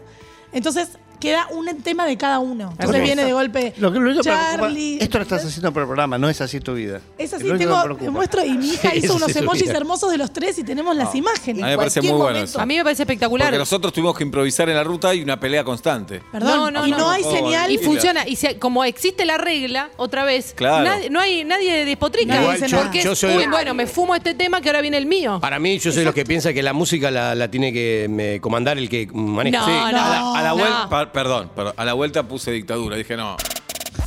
Entonces 0.51 0.89
queda 1.25 1.48
un 1.51 1.82
tema 1.82 2.05
de 2.05 2.17
cada 2.17 2.39
uno. 2.39 2.72
Entonces 2.79 3.03
viene 3.03 3.24
de 3.25 3.34
golpe. 3.34 3.74
Lo 3.77 3.91
que 3.91 4.00
lo 4.00 4.05
único 4.05 4.22
que 4.24 4.29
me 4.29 4.36
preocupa- 4.36 4.58
Charlie. 4.62 4.98
esto 5.01 5.17
lo 5.17 5.24
estás 5.24 5.46
haciendo 5.46 5.72
por 5.74 5.82
el 5.84 5.88
programa, 5.88 6.17
no 6.17 6.29
es 6.29 6.41
así 6.41 6.60
tu 6.60 6.74
vida. 6.74 7.01
Es 7.17 7.34
así, 7.34 7.44
lo 7.48 7.58
tengo, 7.58 7.96
te 7.96 8.10
muestro, 8.10 8.44
y 8.46 8.51
mi 8.58 8.70
hija 8.70 8.89
Sí, 8.94 9.00
hizo 9.00 9.15
unos 9.15 9.36
emojis 9.36 9.67
hermosos 9.70 10.12
de 10.12 10.17
los 10.17 10.32
tres 10.32 10.58
y 10.60 10.63
tenemos 10.63 10.96
las 10.96 11.13
imágenes. 11.15 11.63
A 11.63 11.65
mí 11.67 11.72
me 11.72 11.77
parece 11.77 12.01
muy 12.01 12.12
bueno 12.12 12.39
eso. 12.39 12.60
A 12.60 12.65
mí 12.65 12.75
me 12.77 12.84
parece 12.84 13.03
espectacular. 13.03 13.48
Porque 13.48 13.58
nosotros 13.60 13.91
tuvimos 13.94 14.17
que 14.17 14.24
improvisar 14.24 14.70
en 14.70 14.75
la 14.75 14.84
ruta 14.84 15.13
y 15.13 15.22
una 15.24 15.39
pelea 15.39 15.63
constante. 15.63 16.22
Perdón, 16.32 16.74
No, 16.74 16.82
no, 16.82 16.88
y 16.88 16.91
no. 16.91 16.98
no, 16.98 17.10
hay 17.10 17.24
No, 17.24 17.32
señal. 17.32 17.72
Y 17.72 17.77
funciona. 17.77 18.27
Y 18.27 18.36
si- 18.36 18.55
como 18.55 18.84
existe 18.84 19.25
la 19.25 19.38
regla, 19.38 19.89
otra 19.98 20.24
vez, 20.24 20.53
Claro. 20.55 20.86
nadie- 20.89 21.10
no 21.10 21.20
hay 21.20 21.44
nadie 21.44 21.86
despotrica. 21.86 22.39
Igual 22.41 22.55
dice 22.55 22.67
yo- 22.70 22.77
Porque 22.82 23.03
yo 23.03 23.15
soy- 23.15 23.36
uy, 23.38 23.48
bueno, 23.48 23.74
me 23.74 23.88
fumo 23.88 24.15
este 24.15 24.34
tema 24.34 24.62
que 24.62 24.70
ahora 24.70 24.82
viene 24.82 24.98
el 24.98 25.05
mío. 25.05 25.39
Para 25.41 25.60
mí, 25.60 25.77
yo 25.79 25.91
soy 25.91 26.03
los 26.03 26.13
que 26.13 26.25
piensa 26.25 26.53
que 26.53 26.62
la 26.63 26.74
música 26.74 27.12
la, 27.12 27.36
la 27.36 27.50
tiene 27.50 27.72
que 27.74 28.08
me, 28.10 28.39
comandar 28.39 28.77
el 28.77 28.89
que 28.89 29.08
maneja. 29.13 29.60
No, 29.60 29.65
Sí, 29.65 29.72
no, 29.72 29.86
a 29.86 29.91
la, 29.91 30.34
a 30.39 30.41
la 30.44 30.50
no. 30.50 30.58
vuelta, 30.58 31.12
perdón, 31.15 31.51
pero 31.55 31.74
a 31.75 31.86
la 31.86 31.93
vuelta 31.93 32.24
puse 32.24 32.51
dictadura. 32.51 32.95
Dije, 32.95 33.17
no. 33.17 33.36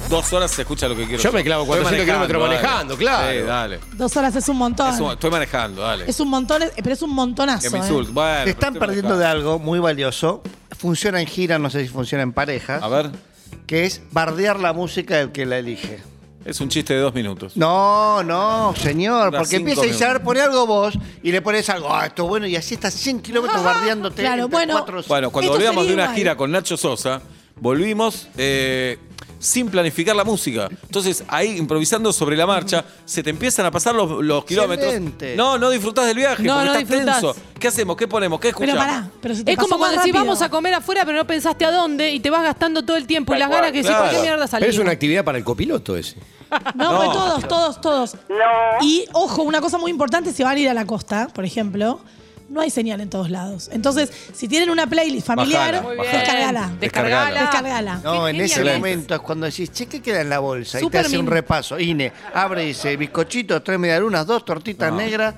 Dos 0.08 0.32
horas 0.32 0.50
se 0.50 0.62
escucha 0.62 0.88
lo 0.88 0.96
que 0.96 1.06
quiero. 1.06 1.22
Yo 1.22 1.32
me 1.32 1.42
clavo 1.42 1.64
Estoy 1.64 1.80
400 1.80 2.06
kilómetros 2.06 2.42
manejando, 2.48 2.96
claro. 2.96 3.32
Sí, 3.32 3.38
dale. 3.46 3.80
Dos 3.94 4.16
horas 4.16 4.36
es 4.36 4.48
un 4.48 4.56
montón. 4.56 4.94
Es 4.94 5.00
un- 5.00 5.12
estoy 5.12 5.30
manejando, 5.30 5.82
dale. 5.82 6.04
Es 6.08 6.20
un 6.20 6.28
montón, 6.28 6.62
eh, 6.62 6.70
pero 6.76 6.92
es 6.92 7.02
un 7.02 7.10
montonazo. 7.14 7.62
que 7.62 7.70
me 7.70 7.78
eh. 7.78 7.80
insulte. 7.80 8.12
Bueno, 8.12 8.44
Te 8.44 8.50
están 8.50 8.74
pero 8.74 8.84
estoy 8.84 8.86
perdiendo 8.86 9.18
de 9.18 9.24
manejando. 9.24 9.50
algo 9.52 9.58
muy 9.58 9.78
valioso. 9.80 10.42
Funciona 10.78 11.20
en 11.20 11.26
gira, 11.26 11.58
no 11.58 11.68
sé 11.70 11.82
si 11.82 11.88
funciona 11.88 12.22
en 12.22 12.32
pareja. 12.32 12.76
A 12.76 12.88
ver, 12.88 13.10
Que 13.66 13.84
es 13.84 14.02
bardear 14.12 14.60
la 14.60 14.72
música 14.72 15.16
del 15.16 15.32
que 15.32 15.44
la 15.44 15.58
elige. 15.58 16.00
Es 16.48 16.60
un 16.60 16.68
chiste 16.68 16.94
de 16.94 17.00
dos 17.00 17.14
minutos. 17.14 17.56
No, 17.56 18.22
no, 18.22 18.74
señor, 18.76 19.26
Dura 19.26 19.38
porque 19.40 19.56
cinco 19.58 19.70
empieza 19.70 19.80
a 19.80 19.84
ver, 19.84 20.20
minutos. 20.20 20.24
pone 20.24 20.40
algo 20.40 20.66
vos 20.66 20.94
y 21.22 21.30
le 21.32 21.42
pones 21.42 21.68
algo, 21.68 21.94
ah, 21.94 22.06
esto 22.06 22.22
es 22.24 22.28
bueno, 22.28 22.46
y 22.46 22.56
así 22.56 22.74
estás 22.74 22.94
100 22.94 23.20
kilómetros 23.20 23.62
bardeándote. 23.62 24.22
Claro, 24.22 24.44
entre 24.44 24.56
bueno. 24.56 24.72
cuatro- 24.74 25.02
Bueno, 25.06 25.30
cuando 25.30 25.46
Esto 25.52 25.56
volvíamos 25.58 25.84
de 25.84 25.88
sería 25.90 25.94
una 25.94 26.04
igual. 26.04 26.16
gira 26.16 26.36
con 26.36 26.50
Nacho 26.50 26.76
Sosa, 26.76 27.20
volvimos 27.60 28.28
eh, 28.36 28.98
sin 29.38 29.68
planificar 29.68 30.16
la 30.16 30.24
música. 30.24 30.68
Entonces, 30.82 31.22
ahí 31.28 31.56
improvisando 31.58 32.12
sobre 32.12 32.36
la 32.36 32.46
marcha, 32.46 32.84
se 33.04 33.22
te 33.22 33.30
empiezan 33.30 33.66
a 33.66 33.70
pasar 33.70 33.94
los, 33.94 34.24
los 34.24 34.44
kilómetros. 34.44 34.88
Excelente. 34.88 35.36
No, 35.36 35.58
no 35.58 35.70
disfrutás 35.70 36.06
del 36.06 36.16
viaje, 36.16 36.42
No, 36.42 36.54
porque 36.54 36.66
no 36.66 36.72
estás 36.74 36.88
disfrutás. 36.88 37.20
tenso. 37.20 37.36
¿Qué 37.58 37.68
hacemos? 37.68 37.96
¿Qué 37.96 38.06
ponemos? 38.08 38.40
¿Qué 38.40 38.52
Pero 38.52 38.64
escuchamos? 38.72 38.84
pará, 38.94 39.10
pero 39.20 39.34
se 39.34 39.44
te 39.44 39.50
Es 39.52 39.56
pasó 39.56 39.68
como 39.68 39.78
cuando 39.78 39.96
decís 39.98 40.12
rápido. 40.12 40.24
vamos 40.24 40.42
a 40.42 40.48
comer 40.48 40.74
afuera, 40.74 41.04
pero 41.04 41.18
no 41.18 41.26
pensaste 41.26 41.64
a 41.64 41.70
dónde 41.72 42.10
y 42.12 42.20
te 42.20 42.30
vas 42.30 42.42
gastando 42.42 42.84
todo 42.84 42.96
el 42.96 43.06
tiempo 43.06 43.34
y 43.34 43.38
las 43.38 43.48
cual, 43.48 43.60
ganas 43.60 43.72
que 43.72 43.78
decís, 43.82 43.90
¿por 43.96 44.04
qué 44.04 44.08
claro. 44.10 44.22
mierda 44.22 44.36
Pero 44.38 44.48
salimos? 44.48 44.74
es 44.74 44.80
una 44.80 44.90
actividad 44.92 45.24
para 45.24 45.38
el 45.38 45.44
copiloto 45.44 45.96
ese. 45.96 46.16
No, 46.74 46.92
No. 46.92 46.98
pero 47.00 47.12
todos, 47.12 47.48
todos, 47.48 47.80
todos. 47.80 48.16
Y 48.82 49.04
ojo, 49.12 49.42
una 49.42 49.60
cosa 49.60 49.76
muy 49.78 49.90
importante, 49.90 50.32
si 50.32 50.42
van 50.42 50.56
a 50.56 50.60
ir 50.60 50.68
a 50.68 50.74
la 50.74 50.86
costa, 50.86 51.28
por 51.34 51.44
ejemplo, 51.44 52.00
no 52.48 52.60
hay 52.60 52.70
señal 52.70 53.00
en 53.00 53.10
todos 53.10 53.30
lados. 53.30 53.68
Entonces, 53.72 54.10
si 54.32 54.48
tienen 54.48 54.70
una 54.70 54.86
playlist 54.86 55.26
familiar, 55.26 55.82
Bajala, 55.82 56.02
descargala. 56.02 56.72
Descargala. 56.80 57.40
Descargala. 57.40 58.00
No, 58.02 58.28
en 58.28 58.40
ese 58.40 58.64
momento 58.64 59.14
es 59.14 59.20
cuando 59.20 59.46
decís, 59.46 59.70
che, 59.72 59.86
¿qué 59.86 60.00
queda 60.00 60.20
en 60.20 60.30
la 60.30 60.38
bolsa? 60.38 60.78
y 60.78 60.80
te 60.80 60.84
Super 60.86 61.06
hace 61.06 61.18
un 61.18 61.24
min. 61.26 61.32
repaso. 61.32 61.78
Ine, 61.78 62.12
abre 62.34 62.64
y 62.64 62.68
dice, 62.68 62.96
bizcochito, 62.96 63.62
tres 63.62 63.78
medialunas, 63.78 64.26
dos 64.26 64.44
tortitas 64.44 64.92
negras, 64.92 65.34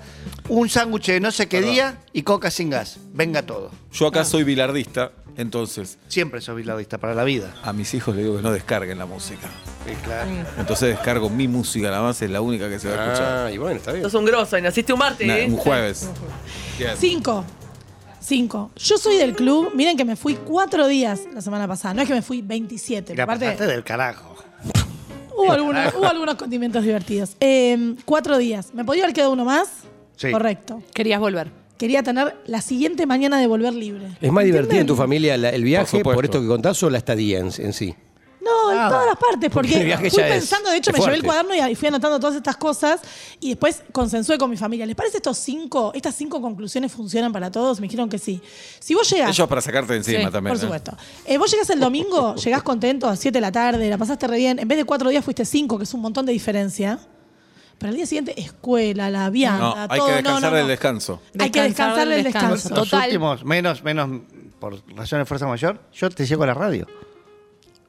un 0.49 0.69
sándwich 0.69 1.07
de 1.07 1.21
no 1.21 1.31
sé 1.31 1.49
qué 1.49 1.61
día 1.61 1.99
y 2.13 2.23
coca 2.23 2.51
sin 2.51 2.71
gas. 2.71 2.99
Venga 3.13 3.43
todo. 3.43 3.71
Yo 3.93 4.07
acá 4.07 4.25
soy 4.25 4.45
bilardista, 4.45 5.11
entonces 5.37 5.99
Siempre 6.09 6.41
sos 6.41 6.57
bilardista 6.57 6.99
para 6.99 7.15
la 7.15 7.25
vida. 7.25 7.55
a 7.63 7.73
mis 7.73 7.93
hijos 7.95 8.15
les 8.15 8.25
digo 8.25 8.37
que 8.37 8.43
no 8.43 8.53
descarguen 8.53 8.99
la 8.99 9.07
música. 9.07 9.49
Sí, 9.87 9.95
claro. 10.05 10.31
Entonces 10.59 10.91
descargo 10.91 11.31
mi 11.31 11.49
música, 11.49 11.91
nada 11.91 12.03
más 12.03 12.21
es 12.23 12.31
la 12.31 12.41
única 12.41 12.69
que 12.69 12.79
se 12.79 12.89
va 12.89 12.95
a 13.03 13.05
escuchar. 13.07 13.47
Ah, 13.47 13.51
y 13.51 13.59
bueno, 13.59 13.77
está 13.77 13.93
bien. 13.93 14.05
Sos 14.05 14.15
un 14.15 14.25
grosso 14.27 14.59
y 14.59 14.63
naciste 14.63 14.93
un 14.93 14.99
martes, 14.99 15.27
Na- 15.27 15.39
¿eh? 15.39 15.47
un 15.47 15.57
jueves. 15.57 16.09
Bien. 16.79 16.91
Cinco. 16.99 17.45
Cinco. 18.21 18.71
Yo 18.77 18.99
soy 18.99 19.17
del 19.17 19.35
club. 19.35 19.71
Miren 19.75 19.97
que 19.97 20.05
me 20.05 20.15
fui 20.17 20.35
cuatro 20.35 20.87
días 20.87 21.21
la 21.33 21.41
semana 21.41 21.67
pasada. 21.67 21.95
No 21.95 22.03
es 22.03 22.09
que 22.09 22.15
me 22.15 22.23
fui 22.23 22.43
27. 22.43 23.13
Y 23.13 23.17
la 23.17 23.25
Aparte, 23.25 23.47
pasaste 23.47 23.67
del 23.67 23.83
carajo. 23.83 24.37
hubo, 25.37 25.51
algunos, 25.51 25.95
hubo 25.95 26.07
algunos 26.07 26.35
condimentos 26.35 26.83
divertidos. 26.85 27.37
Eh, 27.41 27.95
cuatro 28.05 28.37
días. 28.37 28.75
¿Me 28.75 28.85
podía 28.85 29.05
haber 29.05 29.15
quedado 29.15 29.33
uno 29.33 29.45
más? 29.47 29.69
Sí. 30.17 30.31
Correcto. 30.31 30.83
Querías 30.93 31.19
volver. 31.19 31.51
Quería 31.81 32.03
tener 32.03 32.37
la 32.45 32.61
siguiente 32.61 33.07
mañana 33.07 33.41
de 33.41 33.47
volver 33.47 33.73
libre. 33.73 34.09
¿Es 34.21 34.31
más 34.31 34.45
divertido 34.45 34.83
en 34.83 34.87
tu 34.87 34.97
familia 34.97 35.39
la- 35.39 35.49
el 35.49 35.65
viaje 35.65 35.87
supuesto. 35.99 36.13
por, 36.15 36.25
esto 36.27 36.39
que 36.43 36.47
contás 36.47 36.83
o 36.83 36.91
la 36.91 36.99
estadía 36.99 37.39
en, 37.39 37.47
en 37.57 37.73
sí? 37.73 37.95
No, 38.43 38.71
en 38.71 38.89
todas 38.91 39.07
las 39.07 39.17
partes, 39.17 39.49
porque, 39.51 39.69
Porque 39.71 39.77
el 39.79 39.85
viaje 39.87 40.11
fui 40.11 40.19
ya 40.19 40.29
es- 40.29 40.35
pensando, 40.35 40.71
de 40.71 40.77
hecho, 40.77 40.91
es 40.91 40.99
me 40.99 41.01
llevé 41.05 41.17
el 41.17 41.23
fuerte. 41.23 41.45
cuaderno 41.47 41.71
y 41.71 41.75
fui 41.75 41.89
anotando 41.89 42.21
todas 42.21 42.37
estas 42.37 42.59
cosas 42.59 43.01
y 43.41 43.49
después 43.51 43.83
consensué 43.93 44.37
con 44.37 44.51
mi 44.51 44.59
familia. 44.59 44.85
¿Les 44.85 44.95
parece 44.95 45.17
estos 45.17 45.39
cinco, 45.39 45.91
estas 45.95 46.15
cinco 46.15 46.43
conclusiones 46.43 46.93
funcionan 46.93 47.33
para 47.33 47.51
todos? 47.51 47.81
Me 47.81 47.87
dijeron 47.87 48.11
que 48.11 48.19
sí. 48.19 48.43
Si 48.79 48.95
vos 48.95 49.09
llegás, 49.11 49.31
Ellos 49.31 49.49
para 49.49 49.63
sacarte 49.63 49.95
de 49.95 49.99
encima 50.01 50.27
Sí, 50.27 50.31
también. 50.33 50.53
por 50.55 50.57
¿eh? 50.57 50.61
supuesto, 50.61 50.97
eh, 51.25 51.39
vos 51.39 51.51
llegás 51.51 51.71
el 51.71 51.81
domingo, 51.81 52.35
llegás 52.35 52.63
contento 52.63 53.09
a 53.09 53.17
7 53.17 53.39
de 53.39 53.41
la 53.41 53.53
tarde, 53.53 53.89
la 53.89 53.97
pasaste 53.97 54.27
re 54.27 54.37
bien, 54.37 54.59
en 54.59 54.69
vez 54.69 54.77
de 54.77 54.85
cuatro 54.85 55.09
días 55.09 55.25
fuiste 55.25 55.47
cinco, 55.47 55.79
que 55.79 55.85
es 55.85 55.95
un 55.95 56.01
montón 56.03 56.27
de 56.27 56.33
diferencia. 56.35 56.99
Pero 57.81 57.91
al 57.91 57.97
día 57.97 58.05
siguiente, 58.07 58.39
escuela, 58.39 59.09
la 59.11 59.25
No, 59.25 59.31
vianda, 59.33 59.87
hay 59.89 59.99
todo. 59.99 60.07
que 60.09 60.13
no, 60.13 60.17
descansar 60.19 60.51
no, 60.51 60.57
del 60.59 60.65
no. 60.67 60.69
descanso. 60.71 61.23
Hay 61.39 61.51
que 61.51 61.63
descansar 61.63 62.09
del 62.09 62.23
descanso. 62.25 62.69
Los 62.69 62.89
Total. 62.91 63.07
últimos, 63.07 63.45
menos, 63.45 63.83
menos 63.83 64.21
por 64.61 64.75
razones 64.95 65.23
de 65.23 65.25
fuerza 65.25 65.47
mayor, 65.47 65.81
yo 65.95 66.11
te 66.11 66.27
llego 66.27 66.43
a 66.45 66.47
la 66.49 66.55
radio. 66.55 66.87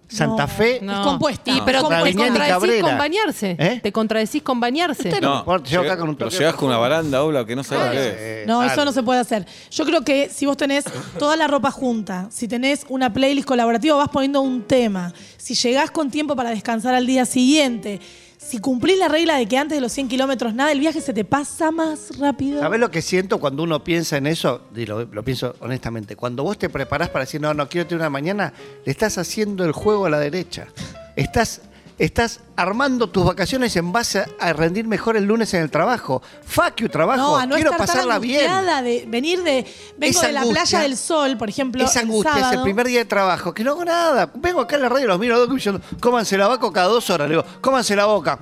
Santa 0.07 0.43
No. 0.43 0.48
Fe. 0.48 0.75
Es 0.86 0.91
compuesta. 1.03 1.51
Y, 1.51 1.57
No. 1.60 1.65
pero 1.65 1.79
te 1.79 2.13
contradecís 2.13 2.50
Cabrera. 2.50 2.88
con 2.89 2.98
bañarse. 2.98 3.55
¿Eh? 3.57 3.79
Te 3.81 3.91
contradecís 3.93 4.43
con 4.43 4.60
bañarse. 4.60 5.10
No 5.21 5.57
llego 5.63 5.83
acá 5.83 5.98
con 5.98 6.10
un 6.10 6.15
pero 6.15 6.29
llegás 6.29 6.55
con 6.55 6.67
una 6.67 6.77
baranda, 6.77 7.24
Ola, 7.24 7.45
que 7.45 7.55
no 7.55 7.63
sabes 7.63 7.83
Claro. 7.91 7.98
qué 8.00 8.07
es. 8.10 8.15
Eh, 8.17 8.43
No, 8.48 8.62
eso 8.63 8.83
no 8.83 8.91
se 8.91 9.03
puede 9.03 9.21
hacer. 9.21 9.45
Yo 9.71 9.86
creo 9.86 10.01
que 10.03 10.29
si 10.29 10.45
vos 10.45 10.57
tenés 10.57 10.83
toda 11.17 11.38
la 11.38 11.48
ropa 11.48 11.71
junta, 11.71 12.27
si 12.29 12.48
tenés 12.50 12.86
una 12.89 13.13
playlist 13.13 13.48
colaborativa, 13.48 13.95
vas 13.95 14.10
poniendo 14.10 14.41
un 14.41 14.63
tema. 14.63 15.13
Si 15.38 15.53
llegás 15.53 15.91
con 15.91 16.12
tiempo 16.12 16.36
para 16.36 16.50
descansar 16.50 16.93
al 16.93 17.05
día 17.07 17.25
siguiente, 17.25 18.01
si 18.43 18.60
cumplís 18.60 18.98
la 18.98 19.07
regla 19.07 19.38
de 19.38 19.48
que 19.48 19.57
antes 19.57 19.77
de 19.77 19.81
los 19.81 19.91
100 19.91 20.10
kilómetros 20.10 20.53
nada, 20.53 20.71
el 20.71 20.79
viaje 20.79 21.00
se 21.00 21.13
te 21.13 21.24
pasa 21.24 21.71
más 21.71 22.17
rápido. 22.19 22.60
¿Sabés 22.60 22.79
lo 22.79 22.91
que 22.91 23.01
siento 23.01 23.39
cuando 23.39 23.63
uno 23.63 23.83
piensa 23.83 24.17
en 24.17 24.27
eso? 24.27 24.63
Y 24.75 24.86
lo, 24.86 25.05
lo 25.05 25.24
pienso 25.24 25.55
honestamente. 25.60 26.15
Cuando 26.15 26.43
vos 26.43 26.57
te 26.57 26.69
preparás 26.69 27.10
para 27.10 27.24
decir, 27.24 27.39
no, 27.39 27.53
no 27.53 27.69
quiero 27.69 27.88
tener 27.88 28.01
una 28.01 28.10
mañana, 28.10 28.51
le 28.86 28.91
estás 28.91 29.17
haciendo 29.17 29.63
el 29.63 29.71
juego 29.71 30.07
a 30.07 30.10
la 30.10 30.19
derecha. 30.19 30.67
Estás, 31.15 31.62
estás 32.05 32.39
armando 32.55 33.10
tus 33.12 33.24
vacaciones 33.24 33.75
en 33.75 33.91
base 33.91 34.25
a, 34.39 34.53
rendir 34.53 34.88
mejor 34.88 35.17
el 35.17 35.25
lunes 35.25 35.53
en 35.53 35.62
el 35.62 35.70
trabajo. 35.70 36.22
Fuck 36.43 36.77
you, 36.77 36.89
trabajo. 36.89 37.22
No, 37.22 37.38
a 37.38 37.46
no 37.46 37.55
quiero 37.55 37.72
estar 37.72 37.86
pasarla 37.88 38.13
tan 38.13 38.22
bien. 38.24 38.50
de 38.84 39.05
venir 39.08 39.43
de. 39.43 39.65
Vengo 39.98 40.20
Esa 40.20 40.27
de 40.27 40.34
la 40.34 40.41
angustia- 40.41 40.63
playa 40.63 40.79
del 40.81 40.98
sol, 40.98 41.38
por 41.38 41.48
ejemplo. 41.48 41.84
Esa 41.84 42.00
el 42.00 42.08
angustia 42.08 42.39
es 42.39 42.58
el 42.58 42.63
primer 42.63 42.88
día 42.88 43.00
de 43.00 43.05
trabajo, 43.05 43.53
que 43.53 43.63
no 43.63 43.72
hago 43.72 43.86
nada. 43.86 44.31
Vengo 44.34 44.62
acá 44.62 44.77
en 44.77 44.81
la 44.81 44.89
radio 44.89 45.05
y 45.05 45.08
los 45.10 45.20
miro 45.20 45.36
a 45.36 45.38
dos 45.38 45.53
diciendo, 45.53 45.79
cómanse 46.00 46.38
la 46.39 46.48
boca 46.48 46.72
cada 46.74 46.88
dos 46.88 47.08
horas. 47.12 47.29
Le 47.29 47.36
digo, 47.36 47.46
cómanse 47.62 47.96
la 47.96 48.05
boca. 48.05 48.39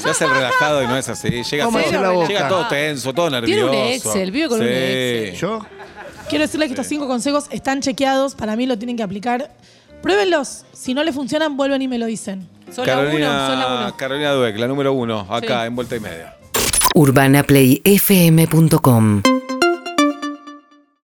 Se 0.00 0.08
hace 0.08 0.24
el 0.24 0.30
relajado 0.30 0.82
y 0.82 0.86
no 0.86 0.96
es 0.96 1.08
así. 1.08 1.42
Llega, 1.42 1.64
¿Cómo 1.64 1.78
todo, 1.78 1.88
hace 1.88 1.98
la 2.00 2.10
boca? 2.10 2.28
llega 2.28 2.48
todo 2.48 2.68
tenso, 2.68 3.12
todo 3.12 3.28
Tiene 3.28 3.40
nervioso. 3.40 3.70
un 3.70 3.74
Excel, 3.88 4.30
vive 4.30 4.48
con 4.48 4.60
un 4.60 4.66
Excel. 4.68 5.34
Yo, 5.34 5.66
Quiero 6.28 6.44
decirles 6.44 6.68
que 6.68 6.74
estos 6.74 6.86
cinco 6.86 7.08
consejos 7.08 7.46
están 7.50 7.80
chequeados. 7.80 8.36
Para 8.36 8.54
mí 8.54 8.64
lo 8.64 8.78
tienen 8.78 8.96
que 8.96 9.02
aplicar. 9.02 9.50
Pruébenlos. 10.02 10.64
Si 10.72 10.94
no 10.94 11.02
les 11.04 11.14
funcionan, 11.14 11.56
vuelven 11.56 11.82
y 11.82 11.88
me 11.88 11.98
lo 11.98 12.06
dicen. 12.06 12.48
Son 12.72 12.86
la 12.86 12.98
uno, 13.00 13.10
son 13.10 13.20
la 13.20 13.26
Carolina, 13.26 13.84
uno. 13.86 13.96
Carolina 13.96 14.30
Dueck, 14.32 14.56
la 14.58 14.68
número 14.68 14.92
uno, 14.92 15.26
acá 15.28 15.62
Sí. 15.62 15.66
en 15.66 15.74
vuelta 15.76 15.96
y 15.96 16.00
media. 16.00 16.36
urbanaplayfm.com 16.94 19.22